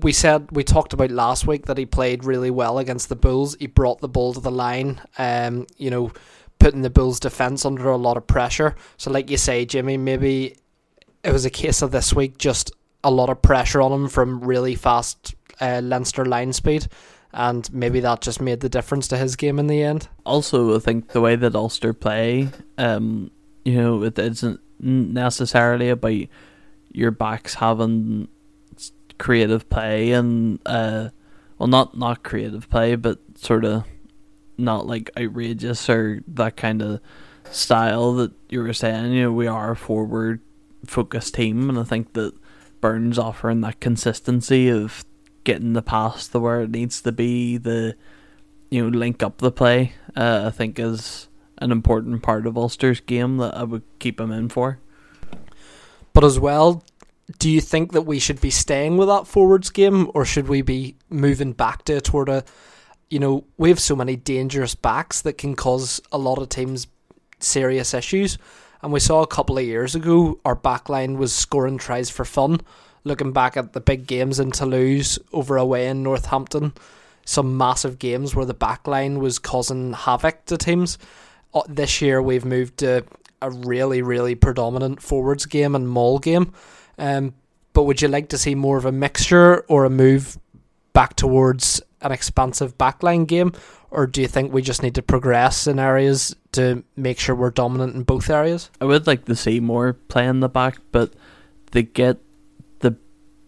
[0.00, 3.56] we said we talked about last week that he played really well against the Bulls.
[3.58, 6.12] He brought the ball to the line, um, you know,
[6.58, 8.74] putting the Bulls' defense under a lot of pressure.
[8.96, 10.56] So, like you say, Jimmy, maybe
[11.22, 12.72] it was a case of this week just
[13.04, 16.88] a lot of pressure on him from really fast uh, Leinster line speed,
[17.32, 20.08] and maybe that just made the difference to his game in the end.
[20.24, 23.30] Also, I think the way that Ulster play, um,
[23.64, 26.28] you know, it isn't necessarily about
[26.92, 28.28] your backs having
[29.18, 31.08] creative play and uh,
[31.58, 33.84] well, not not creative play, but sort of
[34.58, 37.00] not like outrageous or that kind of
[37.50, 39.12] style that you were saying.
[39.12, 40.40] You know, we are a forward
[40.84, 42.34] focused team, and I think that
[42.80, 45.04] Burns offering that consistency of
[45.44, 47.96] getting the pass to where it needs to be, the
[48.70, 49.92] you know link up the play.
[50.16, 54.30] Uh, I think is an important part of Ulster's game that I would keep him
[54.30, 54.78] in for.
[56.12, 56.82] But as well,
[57.38, 60.62] do you think that we should be staying with that forwards game or should we
[60.62, 62.44] be moving back to toward a
[63.10, 66.86] you know we have so many dangerous backs that can cause a lot of teams
[67.38, 68.38] serious issues.
[68.82, 72.60] And we saw a couple of years ago our backline was scoring tries for fun.
[73.04, 76.72] Looking back at the big games in Toulouse over away in Northampton
[77.26, 80.96] some massive games where the backline was causing havoc to teams.
[81.52, 83.04] Uh, this year we've moved to
[83.42, 86.52] a really really predominant forwards game and maul game.
[86.98, 87.34] Um,
[87.74, 90.38] but would you like to see more of a mixture or a move
[90.94, 93.52] back towards an expansive backline game,
[93.90, 97.50] or do you think we just need to progress in areas to make sure we're
[97.50, 98.70] dominant in both areas?
[98.80, 101.14] I would like to see more play in the back, but
[101.72, 102.18] to get
[102.80, 102.96] the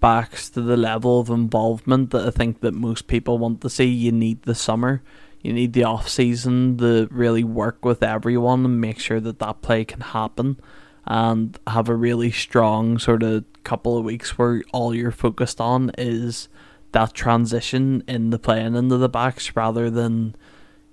[0.01, 3.87] backs to the level of involvement that I think that most people want to see,
[3.87, 5.03] you need the summer.
[5.43, 9.63] You need the off season to really work with everyone and make sure that that
[9.63, 10.61] play can happen
[11.05, 15.93] and have a really strong sort of couple of weeks where all you're focused on
[15.97, 16.49] is
[16.93, 20.35] that transition in the playing into the backs rather than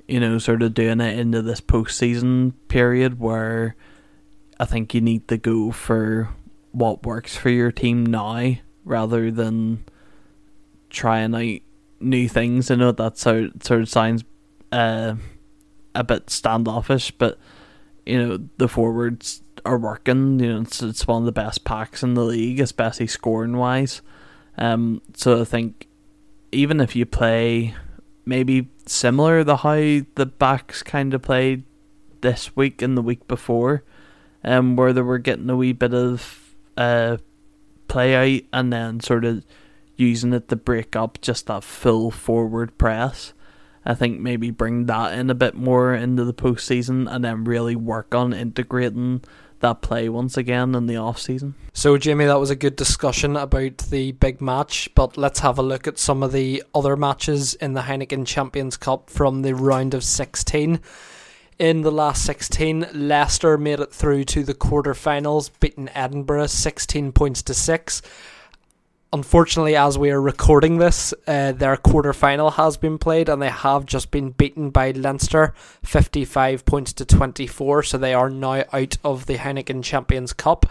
[0.08, 3.76] you know sort of doing it into this postseason period where
[4.60, 6.30] I think you need to go for
[6.72, 9.86] what works for your team now rather than
[10.90, 11.62] trying out
[12.00, 12.70] new things.
[12.70, 14.24] I know that sort sort of sounds
[14.72, 15.16] uh,
[15.94, 17.38] a bit standoffish, but
[18.06, 20.40] you know the forwards are working.
[20.40, 24.02] You know, it's, it's one of the best packs in the league, especially scoring wise.
[24.58, 25.88] Um, so I think
[26.52, 27.76] even if you play
[28.26, 31.64] maybe similar to how the backs kind of played
[32.22, 33.84] this week and the week before,
[34.44, 37.18] um, where they were getting a wee bit of uh,
[37.88, 39.46] play out and then sort of
[39.98, 43.34] using it to break up just that full forward press.
[43.86, 47.76] I think maybe bring that in a bit more into the postseason and then really
[47.76, 49.24] work on integrating
[49.66, 51.56] that play once again in the off season.
[51.74, 55.64] So, Jamie, that was a good discussion about the big match, but let's have a
[55.64, 59.96] look at some of the other matches in the Heineken Champions Cup from the round
[59.96, 60.80] of 16.
[61.58, 67.42] In the last 16, Leicester made it through to the quarter-finals, beating Edinburgh 16 points
[67.44, 68.02] to 6
[69.14, 73.50] unfortunately, as we are recording this, uh, their quarter final has been played and they
[73.50, 75.54] have just been beaten by Leinster
[75.84, 80.66] 55 points to 24, so they are now out of the Heineken Champions Cup.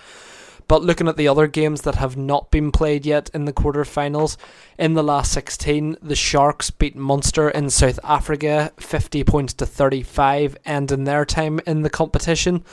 [0.66, 4.36] But looking at the other games that have not been played yet in the quarterfinals,
[4.78, 10.56] in the last 16, the Sharks beat Munster in South Africa 50 points to 35,
[10.64, 12.64] ending their time in the competition.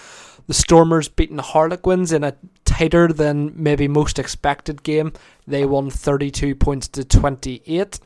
[0.48, 2.36] The Stormers beaten Harlequins in a
[2.72, 5.14] tighter than maybe most expected game.
[5.46, 8.00] They won 32 points to 28.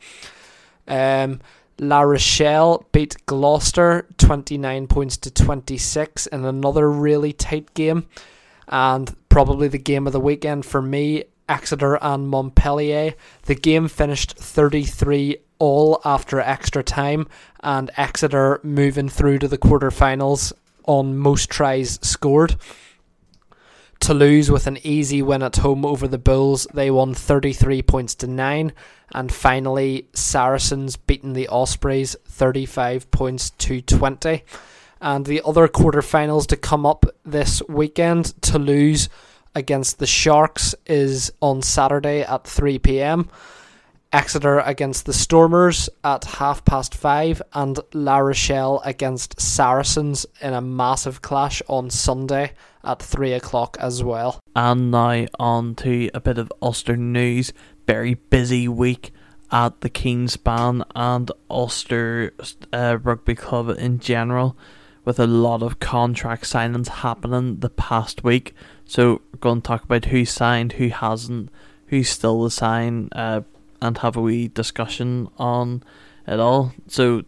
[0.88, 1.40] Um,
[1.78, 8.06] La Rochelle beat Gloucester 29 points to 26 in another really tight game.
[8.68, 13.14] And probably the game of the weekend for me, Exeter and Montpellier.
[13.42, 17.28] The game finished 33 all after extra time,
[17.62, 20.52] and Exeter moving through to the quarterfinals
[20.86, 22.56] on most tries scored.
[24.00, 26.66] Toulouse with an easy win at home over the Bulls.
[26.72, 28.72] They won 33 points to 9.
[29.12, 34.44] And finally, Saracens beating the Ospreys 35 points to 20.
[35.00, 39.08] And the other quarterfinals to come up this weekend, Toulouse
[39.54, 43.30] against the Sharks is on Saturday at 3 pm.
[44.12, 50.60] Exeter against the Stormers at half past five, and La Rochelle against Saracens in a
[50.60, 52.52] massive clash on Sunday
[52.86, 54.40] at three o'clock as well.
[54.54, 57.52] And now on to a bit of Ulster news.
[57.86, 59.12] Very busy week
[59.50, 62.32] at the Kingspan and Ulster
[62.72, 64.56] uh, Rugby Club in general,
[65.04, 68.54] with a lot of contract signings happening the past week.
[68.84, 71.50] So we're going to talk about who signed, who hasn't,
[71.86, 73.08] who's still to sign.
[73.12, 73.42] Uh,
[73.80, 75.82] and have a wee discussion on
[76.26, 76.72] it all.
[76.88, 77.22] So,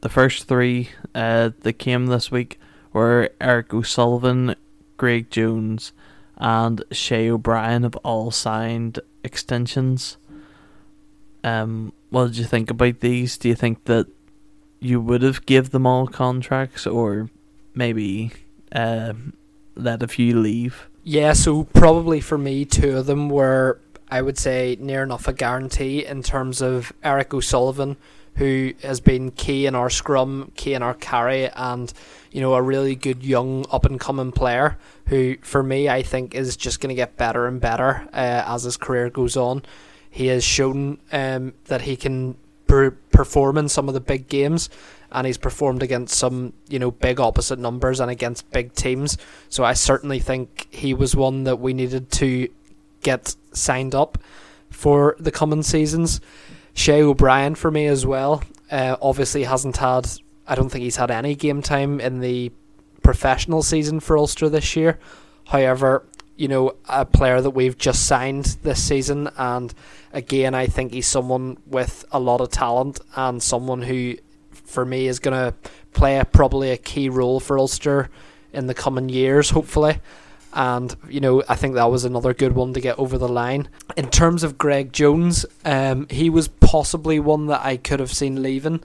[0.00, 2.60] the first three uh, that came this week
[2.92, 4.54] were Eric O'Sullivan,
[4.98, 5.92] Greg Jones,
[6.36, 10.18] and Shay O'Brien have all signed extensions.
[11.42, 13.38] Um, what did you think about these?
[13.38, 14.06] Do you think that
[14.80, 17.30] you would have give them all contracts, or
[17.74, 18.32] maybe
[18.72, 19.14] uh,
[19.74, 20.88] let a few leave?
[21.04, 23.80] Yeah, so probably for me, two of them were
[24.10, 27.96] I would say near enough a guarantee in terms of Eric O'Sullivan,
[28.36, 31.92] who has been key in our scrum, key in our carry, and
[32.32, 34.76] you know a really good young up and coming player
[35.06, 38.64] who, for me, I think is just going to get better and better uh, as
[38.64, 39.62] his career goes on.
[40.10, 44.68] He has shown um, that he can per- perform in some of the big games,
[45.10, 49.18] and he's performed against some you know big opposite numbers and against big teams.
[49.48, 52.48] So I certainly think he was one that we needed to
[53.02, 54.18] get signed up
[54.70, 56.20] for the coming seasons.
[56.74, 58.42] Shay O'Brien for me as well.
[58.70, 60.08] Uh, obviously hasn't had.
[60.48, 62.50] I don't think he's had any game time in the
[63.02, 64.98] professional season for Ulster this year.
[65.46, 66.04] However,
[66.36, 69.72] you know, a player that we've just signed this season, and
[70.12, 74.16] again, I think he's someone with a lot of talent and someone who,
[74.50, 75.54] for me, is going to
[75.92, 78.08] play a, probably a key role for Ulster
[78.52, 80.00] in the coming years, hopefully
[80.54, 83.68] and you know I think that was another good one to get over the line.
[83.96, 88.42] In terms of Greg Jones, um, he was possibly one that I could have seen
[88.42, 88.82] leaving.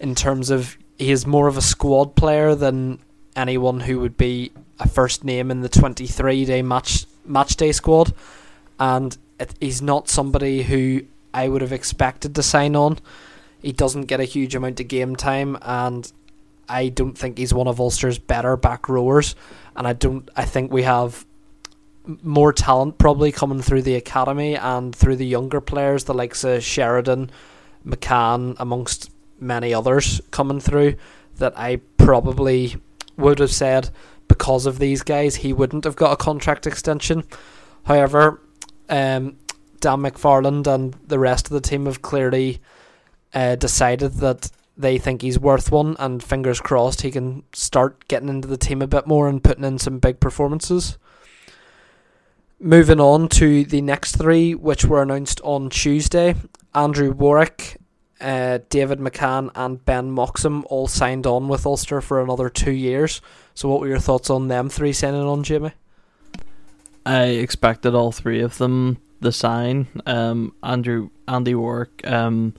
[0.00, 2.98] In terms of he is more of a squad player than
[3.36, 8.12] anyone who would be a first name in the 23 day match match day squad,
[8.78, 12.98] and it, he's not somebody who I would have expected to sign on.
[13.60, 16.10] He doesn't get a huge amount of game time, and
[16.68, 19.34] I don't think he's one of Ulster's better back rowers
[19.78, 20.28] and I don't.
[20.36, 21.24] I think we have
[22.22, 26.64] more talent probably coming through the academy and through the younger players, the likes of
[26.64, 27.30] Sheridan,
[27.86, 29.10] McCann, amongst
[29.40, 30.96] many others coming through.
[31.36, 32.76] That I probably
[33.16, 33.90] would have said
[34.26, 37.24] because of these guys he wouldn't have got a contract extension.
[37.84, 38.40] However,
[38.88, 39.36] um,
[39.80, 42.60] Dan McFarland and the rest of the team have clearly
[43.32, 48.28] uh, decided that they think he's worth one, and fingers crossed he can start getting
[48.28, 50.98] into the team a bit more and putting in some big performances.
[52.60, 56.34] Moving on to the next three, which were announced on Tuesday
[56.74, 57.77] Andrew Warwick,
[58.20, 63.20] uh, David McCann, and Ben Moxham all signed on with Ulster for another two years.
[63.54, 65.72] So, what were your thoughts on them three signing on, Jamie?
[67.06, 69.86] I expected all three of them to sign.
[70.06, 72.54] Um, Andrew, Andy Warwick, um,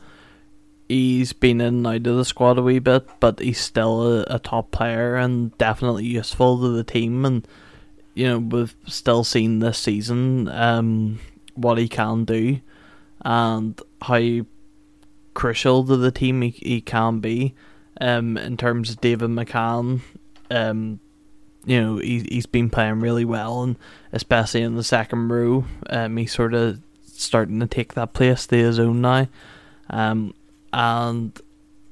[0.87, 4.25] he's been in and out of the squad a wee bit, but he's still a,
[4.27, 7.25] a, top player and definitely useful to the team.
[7.25, 7.47] And
[8.15, 11.19] you know, we've still seen this season um,
[11.55, 12.59] what he can do
[13.21, 14.41] and how
[15.39, 17.55] crucial to the team he, he can be.
[18.01, 20.01] Um, in terms of David McCann,
[20.51, 20.99] um,
[21.65, 23.77] you know, he, he's been playing really well, and
[24.11, 28.57] especially in the second row, um, he's sort of starting to take that place to
[28.57, 29.27] his own now.
[29.89, 30.33] Um,
[30.73, 31.39] and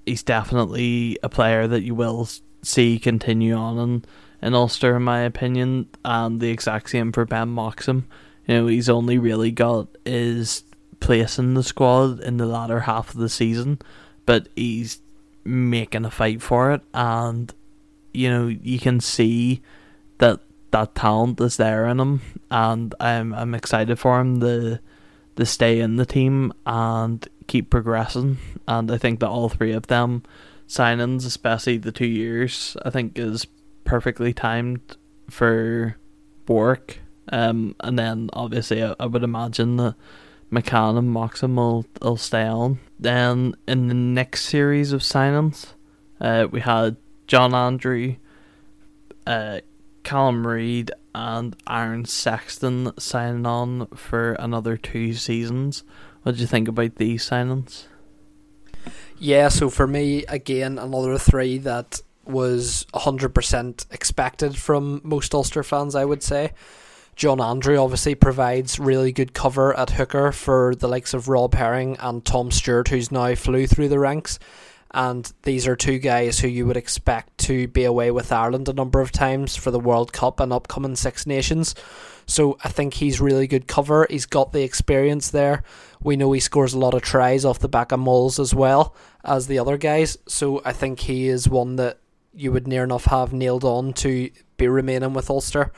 [0.05, 2.27] he's definitely a player that you will
[2.63, 4.07] see continue on and
[4.41, 8.03] in Ulster, in my opinion, and the exact same for Ben Moxham.
[8.45, 10.63] You know, he's only really got his
[10.99, 13.79] place in the squad in the latter half of the season,
[14.25, 15.01] but he's
[15.43, 17.53] making a fight for it, and
[18.13, 19.61] you know you can see
[20.17, 20.39] that
[20.71, 22.21] that talent is there in him,
[22.51, 24.79] and I'm I'm excited for him to
[25.35, 28.37] to stay in the team and keep progressing.
[28.67, 30.23] And I think that all three of them
[30.67, 33.47] signings, especially the two years, I think is
[33.85, 34.97] perfectly timed
[35.29, 35.95] for
[36.47, 36.99] work.
[37.29, 39.95] Um, and then obviously I, I would imagine that
[40.51, 42.79] McCann and Moxham will, will stay on.
[42.99, 45.73] Then in the next series of signings,
[46.21, 48.15] uh, we had John Andrew,
[49.25, 49.59] uh,
[50.03, 55.83] Callum Reid, and Aaron Sexton signing on for another two seasons.
[56.23, 57.85] What do you think about these signings?
[59.19, 65.95] Yeah, so for me, again, another three that was 100% expected from most Ulster fans,
[65.95, 66.53] I would say.
[67.17, 71.97] John Andrew obviously provides really good cover at hooker for the likes of Rob Herring
[71.99, 74.37] and Tom Stewart, who's now flew through the ranks.
[74.91, 78.73] And these are two guys who you would expect to be away with Ireland a
[78.73, 81.73] number of times for the World Cup and upcoming Six Nations.
[82.27, 84.05] So I think he's really good cover.
[84.07, 85.63] He's got the experience there.
[85.99, 88.95] We know he scores a lot of tries off the back of mauls as well
[89.25, 90.19] as the other guys.
[90.27, 91.97] So I think he is one that
[92.31, 95.71] you would near enough have nailed on to be remaining with Ulster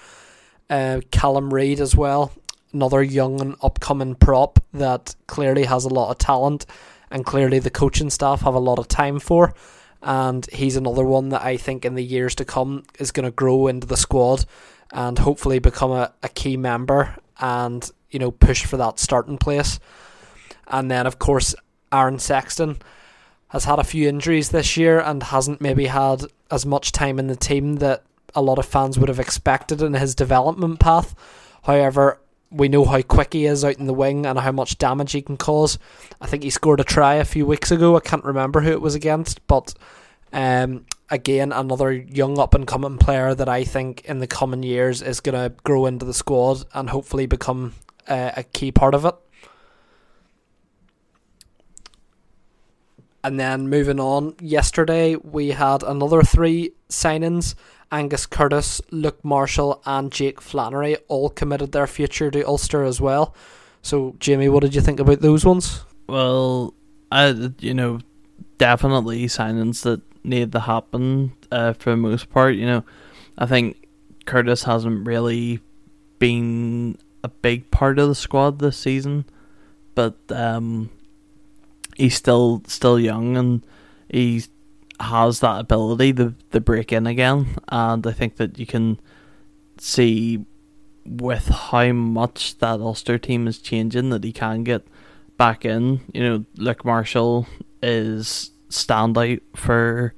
[0.69, 2.31] uh, Callum Reid as well,
[2.73, 6.65] another young and upcoming prop that clearly has a lot of talent
[7.11, 9.53] and clearly the coaching staff have a lot of time for.
[10.01, 13.31] And he's another one that I think in the years to come is going to
[13.31, 14.45] grow into the squad
[14.93, 19.79] and hopefully become a, a key member and, you know, push for that starting place.
[20.67, 21.53] And then, of course,
[21.91, 22.77] Aaron Sexton
[23.49, 27.27] has had a few injuries this year and hasn't maybe had as much time in
[27.27, 28.03] the team that
[28.35, 31.15] a lot of fans would have expected in his development path.
[31.63, 32.19] However,
[32.51, 35.21] we know how quick he is out in the wing and how much damage he
[35.21, 35.77] can cause.
[36.19, 37.95] I think he scored a try a few weeks ago.
[37.95, 39.73] I can't remember who it was against, but
[40.33, 45.01] um, again, another young up and coming player that I think in the coming years
[45.01, 47.73] is going to grow into the squad and hopefully become
[48.07, 49.15] uh, a key part of it.
[53.23, 57.53] And then moving on, yesterday we had another three signings.
[57.91, 63.33] Angus Curtis, Luke Marshall, and Jake Flannery all committed their future to Ulster as well.
[63.81, 65.81] So, Jamie, what did you think about those ones?
[66.07, 66.73] Well,
[67.11, 67.99] I you know
[68.57, 72.55] definitely signings that need to happen uh, for the most part.
[72.55, 72.83] You know,
[73.37, 73.87] I think
[74.25, 75.59] Curtis hasn't really
[76.19, 79.25] been a big part of the squad this season,
[79.95, 80.89] but um,
[81.95, 83.65] he's still still young and
[84.09, 84.49] he's
[84.99, 88.99] has that ability to, to break in again, and I think that you can
[89.77, 90.45] see
[91.05, 94.85] with how much that Ulster team is changing that he can get
[95.37, 96.01] back in.
[96.13, 97.47] You know, Luke Marshall
[97.81, 100.13] is standout for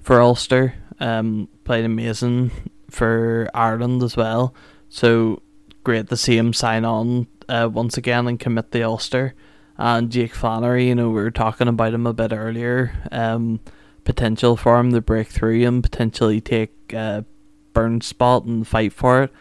[0.00, 0.74] for Ulster.
[1.00, 2.50] Um, played amazing
[2.90, 4.54] for Ireland as well.
[4.88, 5.42] So
[5.82, 9.34] great to see him sign on uh, once again and commit the Ulster.
[9.76, 12.92] And Jake Flannery, you know, we were talking about him a bit earlier.
[13.10, 13.60] Um,
[14.04, 17.24] potential for him to break through and potentially take a
[17.72, 19.32] Burns spot and fight for it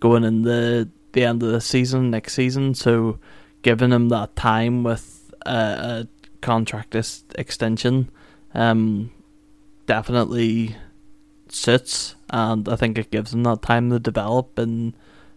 [0.00, 2.74] going in the the end of the season next season.
[2.74, 3.18] So
[3.62, 6.06] giving him that time with a,
[6.40, 6.96] contract
[7.36, 8.10] extension
[8.52, 9.12] um,
[9.86, 10.74] definitely
[11.48, 14.94] suits, and I think it gives him that time to develop in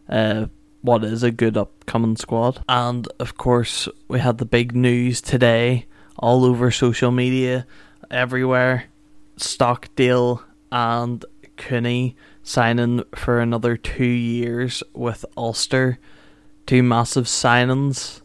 [0.09, 0.47] uh,
[0.81, 2.63] what is a good upcoming squad.
[2.67, 5.85] And of course, we had the big news today
[6.17, 7.67] all over social media
[8.15, 8.85] everywhere.
[9.37, 10.41] Stockdale
[10.71, 11.23] and
[11.57, 15.99] Cooney signing for another two years with Ulster.
[16.65, 18.21] Two massive signings.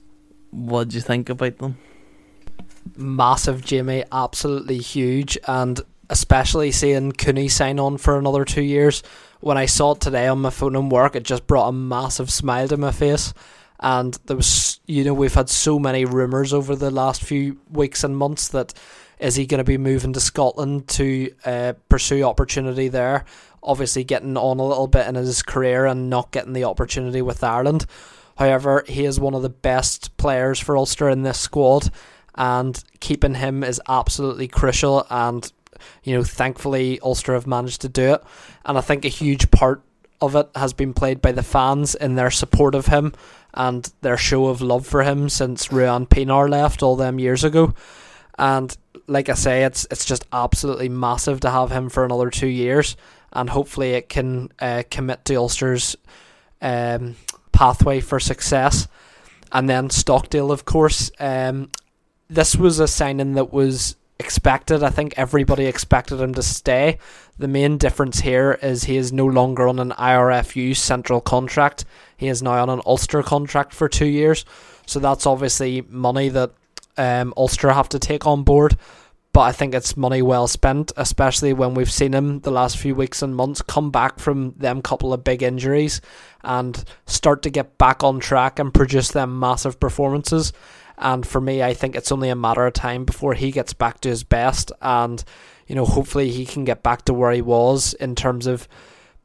[0.51, 1.77] What do you think about them?
[2.97, 4.05] Massive, Jimmy.
[4.13, 5.37] Absolutely huge.
[5.47, 9.03] And especially seeing Cooney sign on for another two years.
[9.41, 12.31] When I saw it today on my phone and work, it just brought a massive
[12.31, 13.35] smile to my face.
[13.81, 18.05] And there was, you know, we've had so many rumours over the last few weeks
[18.05, 18.75] and months that
[19.21, 23.25] is he going to be moving to Scotland to uh, pursue opportunity there?
[23.63, 27.45] Obviously, getting on a little bit in his career and not getting the opportunity with
[27.45, 27.87] Ireland.
[28.39, 31.91] However, he is one of the best players for Ulster in this squad,
[32.35, 35.07] and keeping him is absolutely crucial.
[35.11, 35.53] And
[36.03, 38.23] you know, thankfully, Ulster have managed to do it.
[38.65, 39.83] And I think a huge part
[40.21, 43.13] of it has been played by the fans in their support of him
[43.55, 47.75] and their show of love for him since Ruan Pienaar left all them years ago.
[48.39, 48.77] And
[49.07, 52.97] like I say, it's it's just absolutely massive to have him for another two years.
[53.33, 55.97] and hopefully it can uh, commit to Ulster's
[56.61, 57.17] um,
[57.53, 58.89] pathway for success.
[59.53, 61.11] And then Stockdale, of course.
[61.19, 61.71] Um,
[62.29, 64.83] this was a signing that was expected.
[64.83, 66.99] I think everybody expected him to stay.
[67.39, 71.85] The main difference here is he is no longer on an IRFU central contract.
[72.17, 74.45] He is now on an Ulster contract for two years.
[74.87, 76.53] So that's obviously money that
[77.01, 78.77] um, Ulster have to take on board.
[79.33, 82.97] But I think it's money well spent, especially when we've seen him the last few
[82.97, 86.01] weeks and months come back from them couple of big injuries
[86.43, 90.53] and start to get back on track and produce them massive performances.
[90.99, 94.01] And for me, I think it's only a matter of time before he gets back
[94.01, 94.73] to his best.
[94.83, 95.23] And,
[95.69, 98.67] you know, hopefully he can get back to where he was in terms of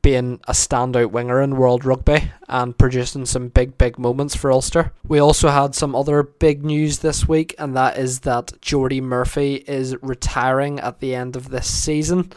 [0.06, 4.92] being a standout winger in world rugby and producing some big, big moments for Ulster.
[5.08, 9.56] We also had some other big news this week, and that is that Jordi Murphy
[9.66, 12.32] is retiring at the end of this season.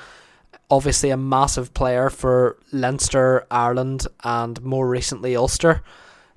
[0.70, 5.82] Obviously, a massive player for Leinster, Ireland, and more recently Ulster.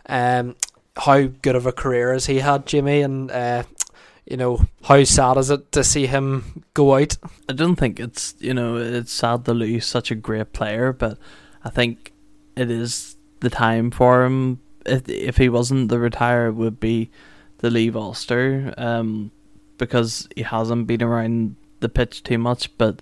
[0.08, 0.58] Um,
[0.98, 3.00] how good of a career has he had, Jimmy?
[3.00, 3.64] And uh,
[4.32, 7.18] you know, how sad is it to see him go out?
[7.50, 11.18] I don't think it's you know it's sad to lose such a great player, but
[11.66, 12.14] I think
[12.56, 14.62] it is the time for him.
[14.86, 17.12] If if he wasn't, the retire would be
[17.58, 19.32] to leave Ulster, um,
[19.78, 23.02] because he hasn't been around the pitch too much, but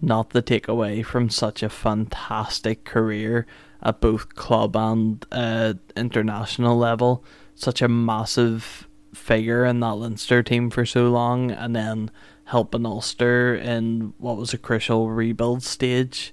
[0.00, 3.46] not the take away from such a fantastic career
[3.82, 7.22] at both club and uh, international level.
[7.54, 12.10] Such a massive figure in that Leinster team for so long, and then
[12.44, 16.32] helping Ulster in what was a crucial rebuild stage,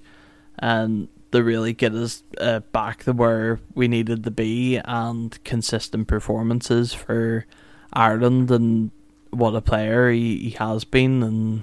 [0.58, 6.08] and to really get us uh, back to where we needed to be, and consistent
[6.08, 7.44] performances for
[7.92, 8.90] Ireland, and
[9.30, 11.62] what a player he, he has been and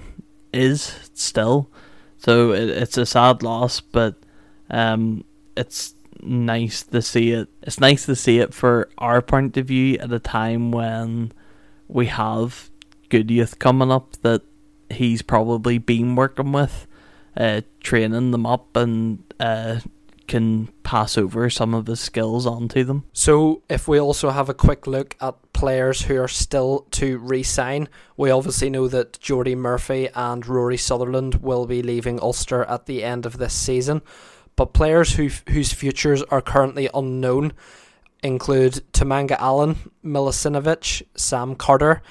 [0.52, 1.68] is still.
[2.18, 4.14] So it, it's a sad loss, but
[4.70, 5.24] um,
[5.56, 7.48] it's nice to see it.
[7.62, 11.32] It's nice to see it for our point of view at a time when
[11.88, 12.70] we have
[13.08, 14.42] good youth coming up that
[14.90, 16.86] he's probably been working with,
[17.36, 19.80] uh, training them up and uh,
[20.26, 23.04] can pass over some of his skills onto them.
[23.12, 27.42] So, if we also have a quick look at players who are still to re
[27.42, 32.86] sign, we obviously know that Jordi Murphy and Rory Sutherland will be leaving Ulster at
[32.86, 34.02] the end of this season.
[34.56, 37.52] But players who, whose futures are currently unknown
[38.22, 42.02] include Toomaga-Allen, Milosinovic, Sam Carter,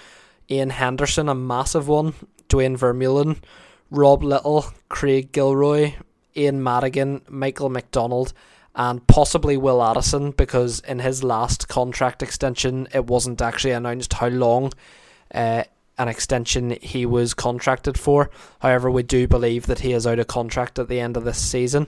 [0.50, 2.14] Ian Henderson, a massive one,
[2.48, 3.42] Duane Vermeulen,
[3.90, 5.94] Rob Lyttle, Craig Gilroy,
[6.36, 8.34] Ian Madigan, Michael McDonald,
[8.76, 14.28] and possibly Will Addison because in his last contract extension, it wasn't actually announced how
[14.28, 14.74] long
[15.34, 15.64] uh,
[15.98, 18.30] an extension he was contracted for.
[18.60, 21.42] However, we do believe that he is out of contract at the end of this
[21.42, 21.88] season.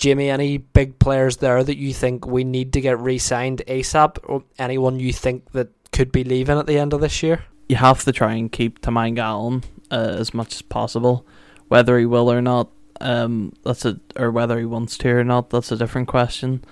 [0.00, 4.16] Jimmy, any big players there that you think we need to get re signed ASAP,
[4.22, 7.44] or anyone you think that could be leaving at the end of this year?
[7.68, 11.26] You have to try and keep Toomaga-Allen uh, as much as possible.
[11.68, 12.70] Whether he will or not,
[13.02, 16.64] um, that's a or whether he wants to or not, that's a different question.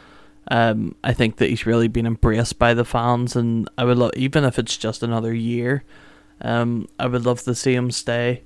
[0.50, 4.12] Um, I think that he's really been embraced by the fans, and I would love,
[4.16, 5.84] even if it's just another year,
[6.40, 8.44] um, I would love to see him stay.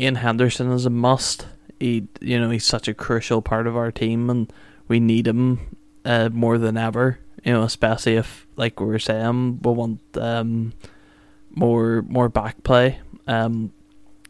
[0.00, 1.46] Ian Henderson is a must
[1.78, 4.52] he you know he's such a crucial part of our team and
[4.88, 7.18] we need him uh, more than ever.
[7.44, 10.72] You know, especially if like we were saying, we want um,
[11.50, 13.00] more more back play.
[13.26, 13.72] Um,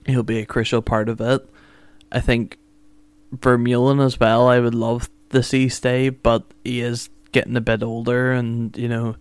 [0.07, 1.49] he'll be a crucial part of it.
[2.11, 2.59] I think
[3.35, 4.49] Vermeulen as well.
[4.49, 8.89] I would love to see stay, but he is getting a bit older, and you
[8.89, 9.17] know,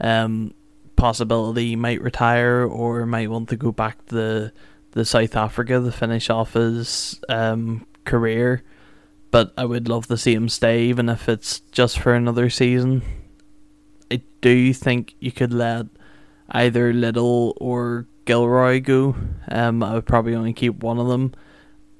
[0.00, 0.54] um,
[0.96, 4.52] possibility he might retire or might want to go back to the
[4.94, 8.62] the South Africa to finish off his um, career.
[9.30, 13.02] But I would love to see him stay, even if it's just for another season.
[14.10, 15.86] I do think you could let
[16.50, 19.16] either Lyttle or Gilroy go.
[19.48, 21.34] Um, I would probably only keep one of them.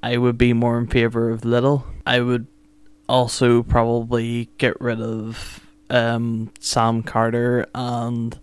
[0.03, 1.87] I would be more in favour of Lyttle.
[2.07, 2.47] I would
[3.09, 8.39] also probably get rid of um, Sam Carter and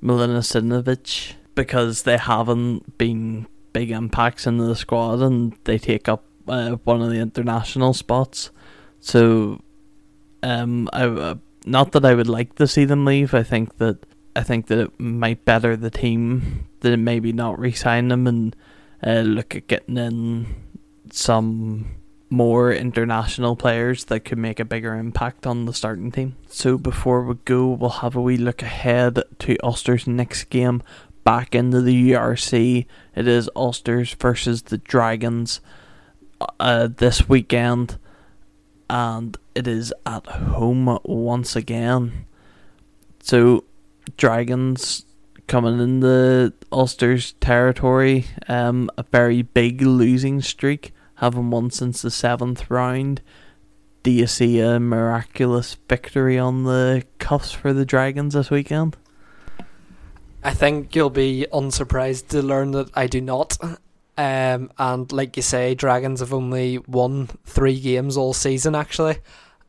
[0.00, 6.24] Milena Sinovic because they haven't been big impacts into the squad and they take up
[6.46, 8.50] uh, one of the international spots.
[9.00, 9.60] So,
[10.42, 13.34] um, I uh, not that I would like to see them leave.
[13.34, 13.98] I think that
[14.34, 18.56] I think that it might better the team that maybe not re-sign them and
[19.04, 20.46] uh, look at getting in
[21.10, 21.96] some
[22.30, 26.36] more international players that could make a bigger impact on the starting team.
[26.48, 30.82] So before we go, we'll have a wee look ahead to Ulster's next game
[31.28, 32.86] back into the URC.
[33.14, 35.60] It is Ulsters versus the Dragons
[36.58, 37.98] uh, this weekend.
[38.88, 42.24] and it is at home once again.
[43.20, 43.64] So,
[44.16, 45.04] Dragons
[45.48, 52.10] coming in the Ulster's territory, um, a very big losing streak, having won since the
[52.10, 53.20] seventh round.
[54.02, 58.96] Do you see a miraculous victory on the cuffs for the Dragons this weekend?
[60.42, 63.58] I think you'll be unsurprised to learn that I do not.
[64.16, 69.18] Um, and like you say, Dragons have only won three games all season actually,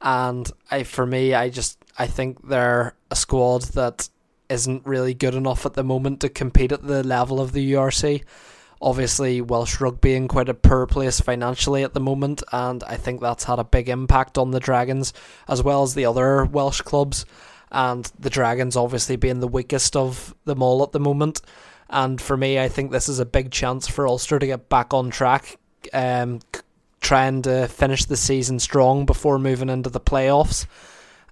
[0.01, 4.09] and I for me, I just I think they're a squad that
[4.49, 8.24] isn't really good enough at the moment to compete at the level of the URC.
[8.82, 13.22] Obviously, Welsh rugby in quite a poor place financially at the moment, and I think
[13.22, 15.13] that's had a big impact on the Dragons
[15.47, 17.26] as well as the other Welsh clubs.
[17.72, 21.41] And the Dragons obviously being the weakest of them all at the moment.
[21.89, 24.93] And for me, I think this is a big chance for Ulster to get back
[24.93, 25.57] on track,
[25.93, 26.39] um,
[27.01, 30.65] trying to finish the season strong before moving into the playoffs.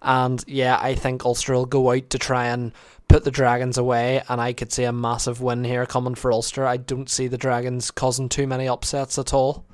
[0.02, 2.72] And yeah, I think Ulster will go out to try and
[3.08, 6.66] put the Dragons away, and I could see a massive win here coming for Ulster.
[6.66, 9.66] I don't see the Dragons causing too many upsets at all.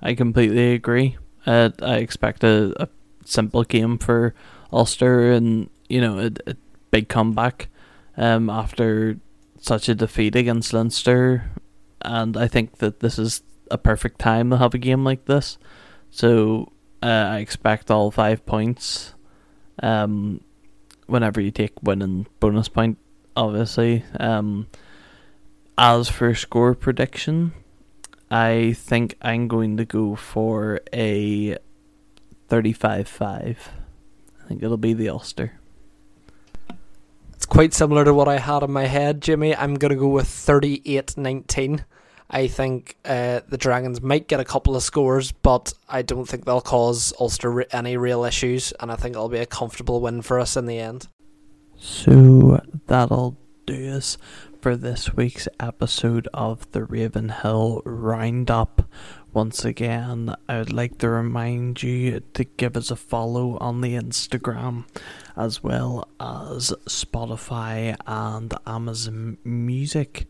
[0.00, 1.16] I completely agree.
[1.46, 2.88] Uh, I expect a, a
[3.24, 4.34] simple game for
[4.72, 6.56] Ulster, and you know, a, a
[6.90, 7.68] big comeback
[8.16, 9.18] um, after
[9.58, 11.50] such a defeat against Leinster,
[12.02, 15.58] and I think that this is a perfect time to have a game like this.
[16.10, 19.14] So uh, I expect all five points.
[19.82, 20.40] Um,
[21.06, 22.98] whenever you take winning bonus point,
[23.36, 24.04] obviously.
[24.18, 24.68] Um,
[25.78, 27.52] as for score prediction,
[28.30, 31.58] I think I'm going to go for a
[32.52, 33.56] 35-5.
[34.44, 35.52] I think it'll be the Ulster
[37.32, 39.56] It's quite similar to what I had in my head, Jimmy.
[39.56, 41.82] I'm going to go with 38 19.
[42.28, 46.44] I think uh, the Dragons might get a couple of scores, but I don't think
[46.44, 50.38] they'll cause Ulster any real issues, and I think it'll be a comfortable win for
[50.38, 51.08] us in the end.
[51.78, 54.18] So that'll do us
[54.60, 58.82] for this week's episode of the Ravenhill Roundup.
[59.34, 63.94] Once again, I would like to remind you to give us a follow on the
[63.94, 64.84] Instagram
[65.34, 70.26] as well as Spotify and Amazon Music.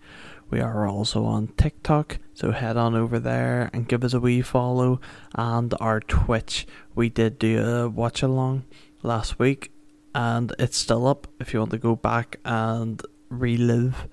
[0.51, 4.41] We are also on TikTok, so head on over there and give us a wee
[4.41, 5.01] follow.
[5.35, 8.67] And our Twitch, we did do a watch along
[9.03, 9.73] last week,
[10.15, 14.07] and it's still up if you want to go back and relive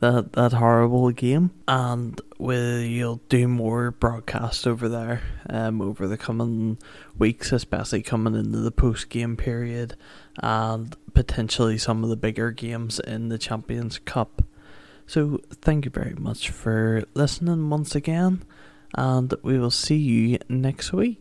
[0.00, 6.78] that that horrible game, and we'll do more broadcasts over there um, over the coming
[7.18, 9.96] weeks, especially coming into the post game period,
[10.38, 14.42] and potentially some of the bigger games in the Champions Cup.
[15.06, 18.42] So thank you very much for listening once again,
[18.94, 21.14] and we will see you next week.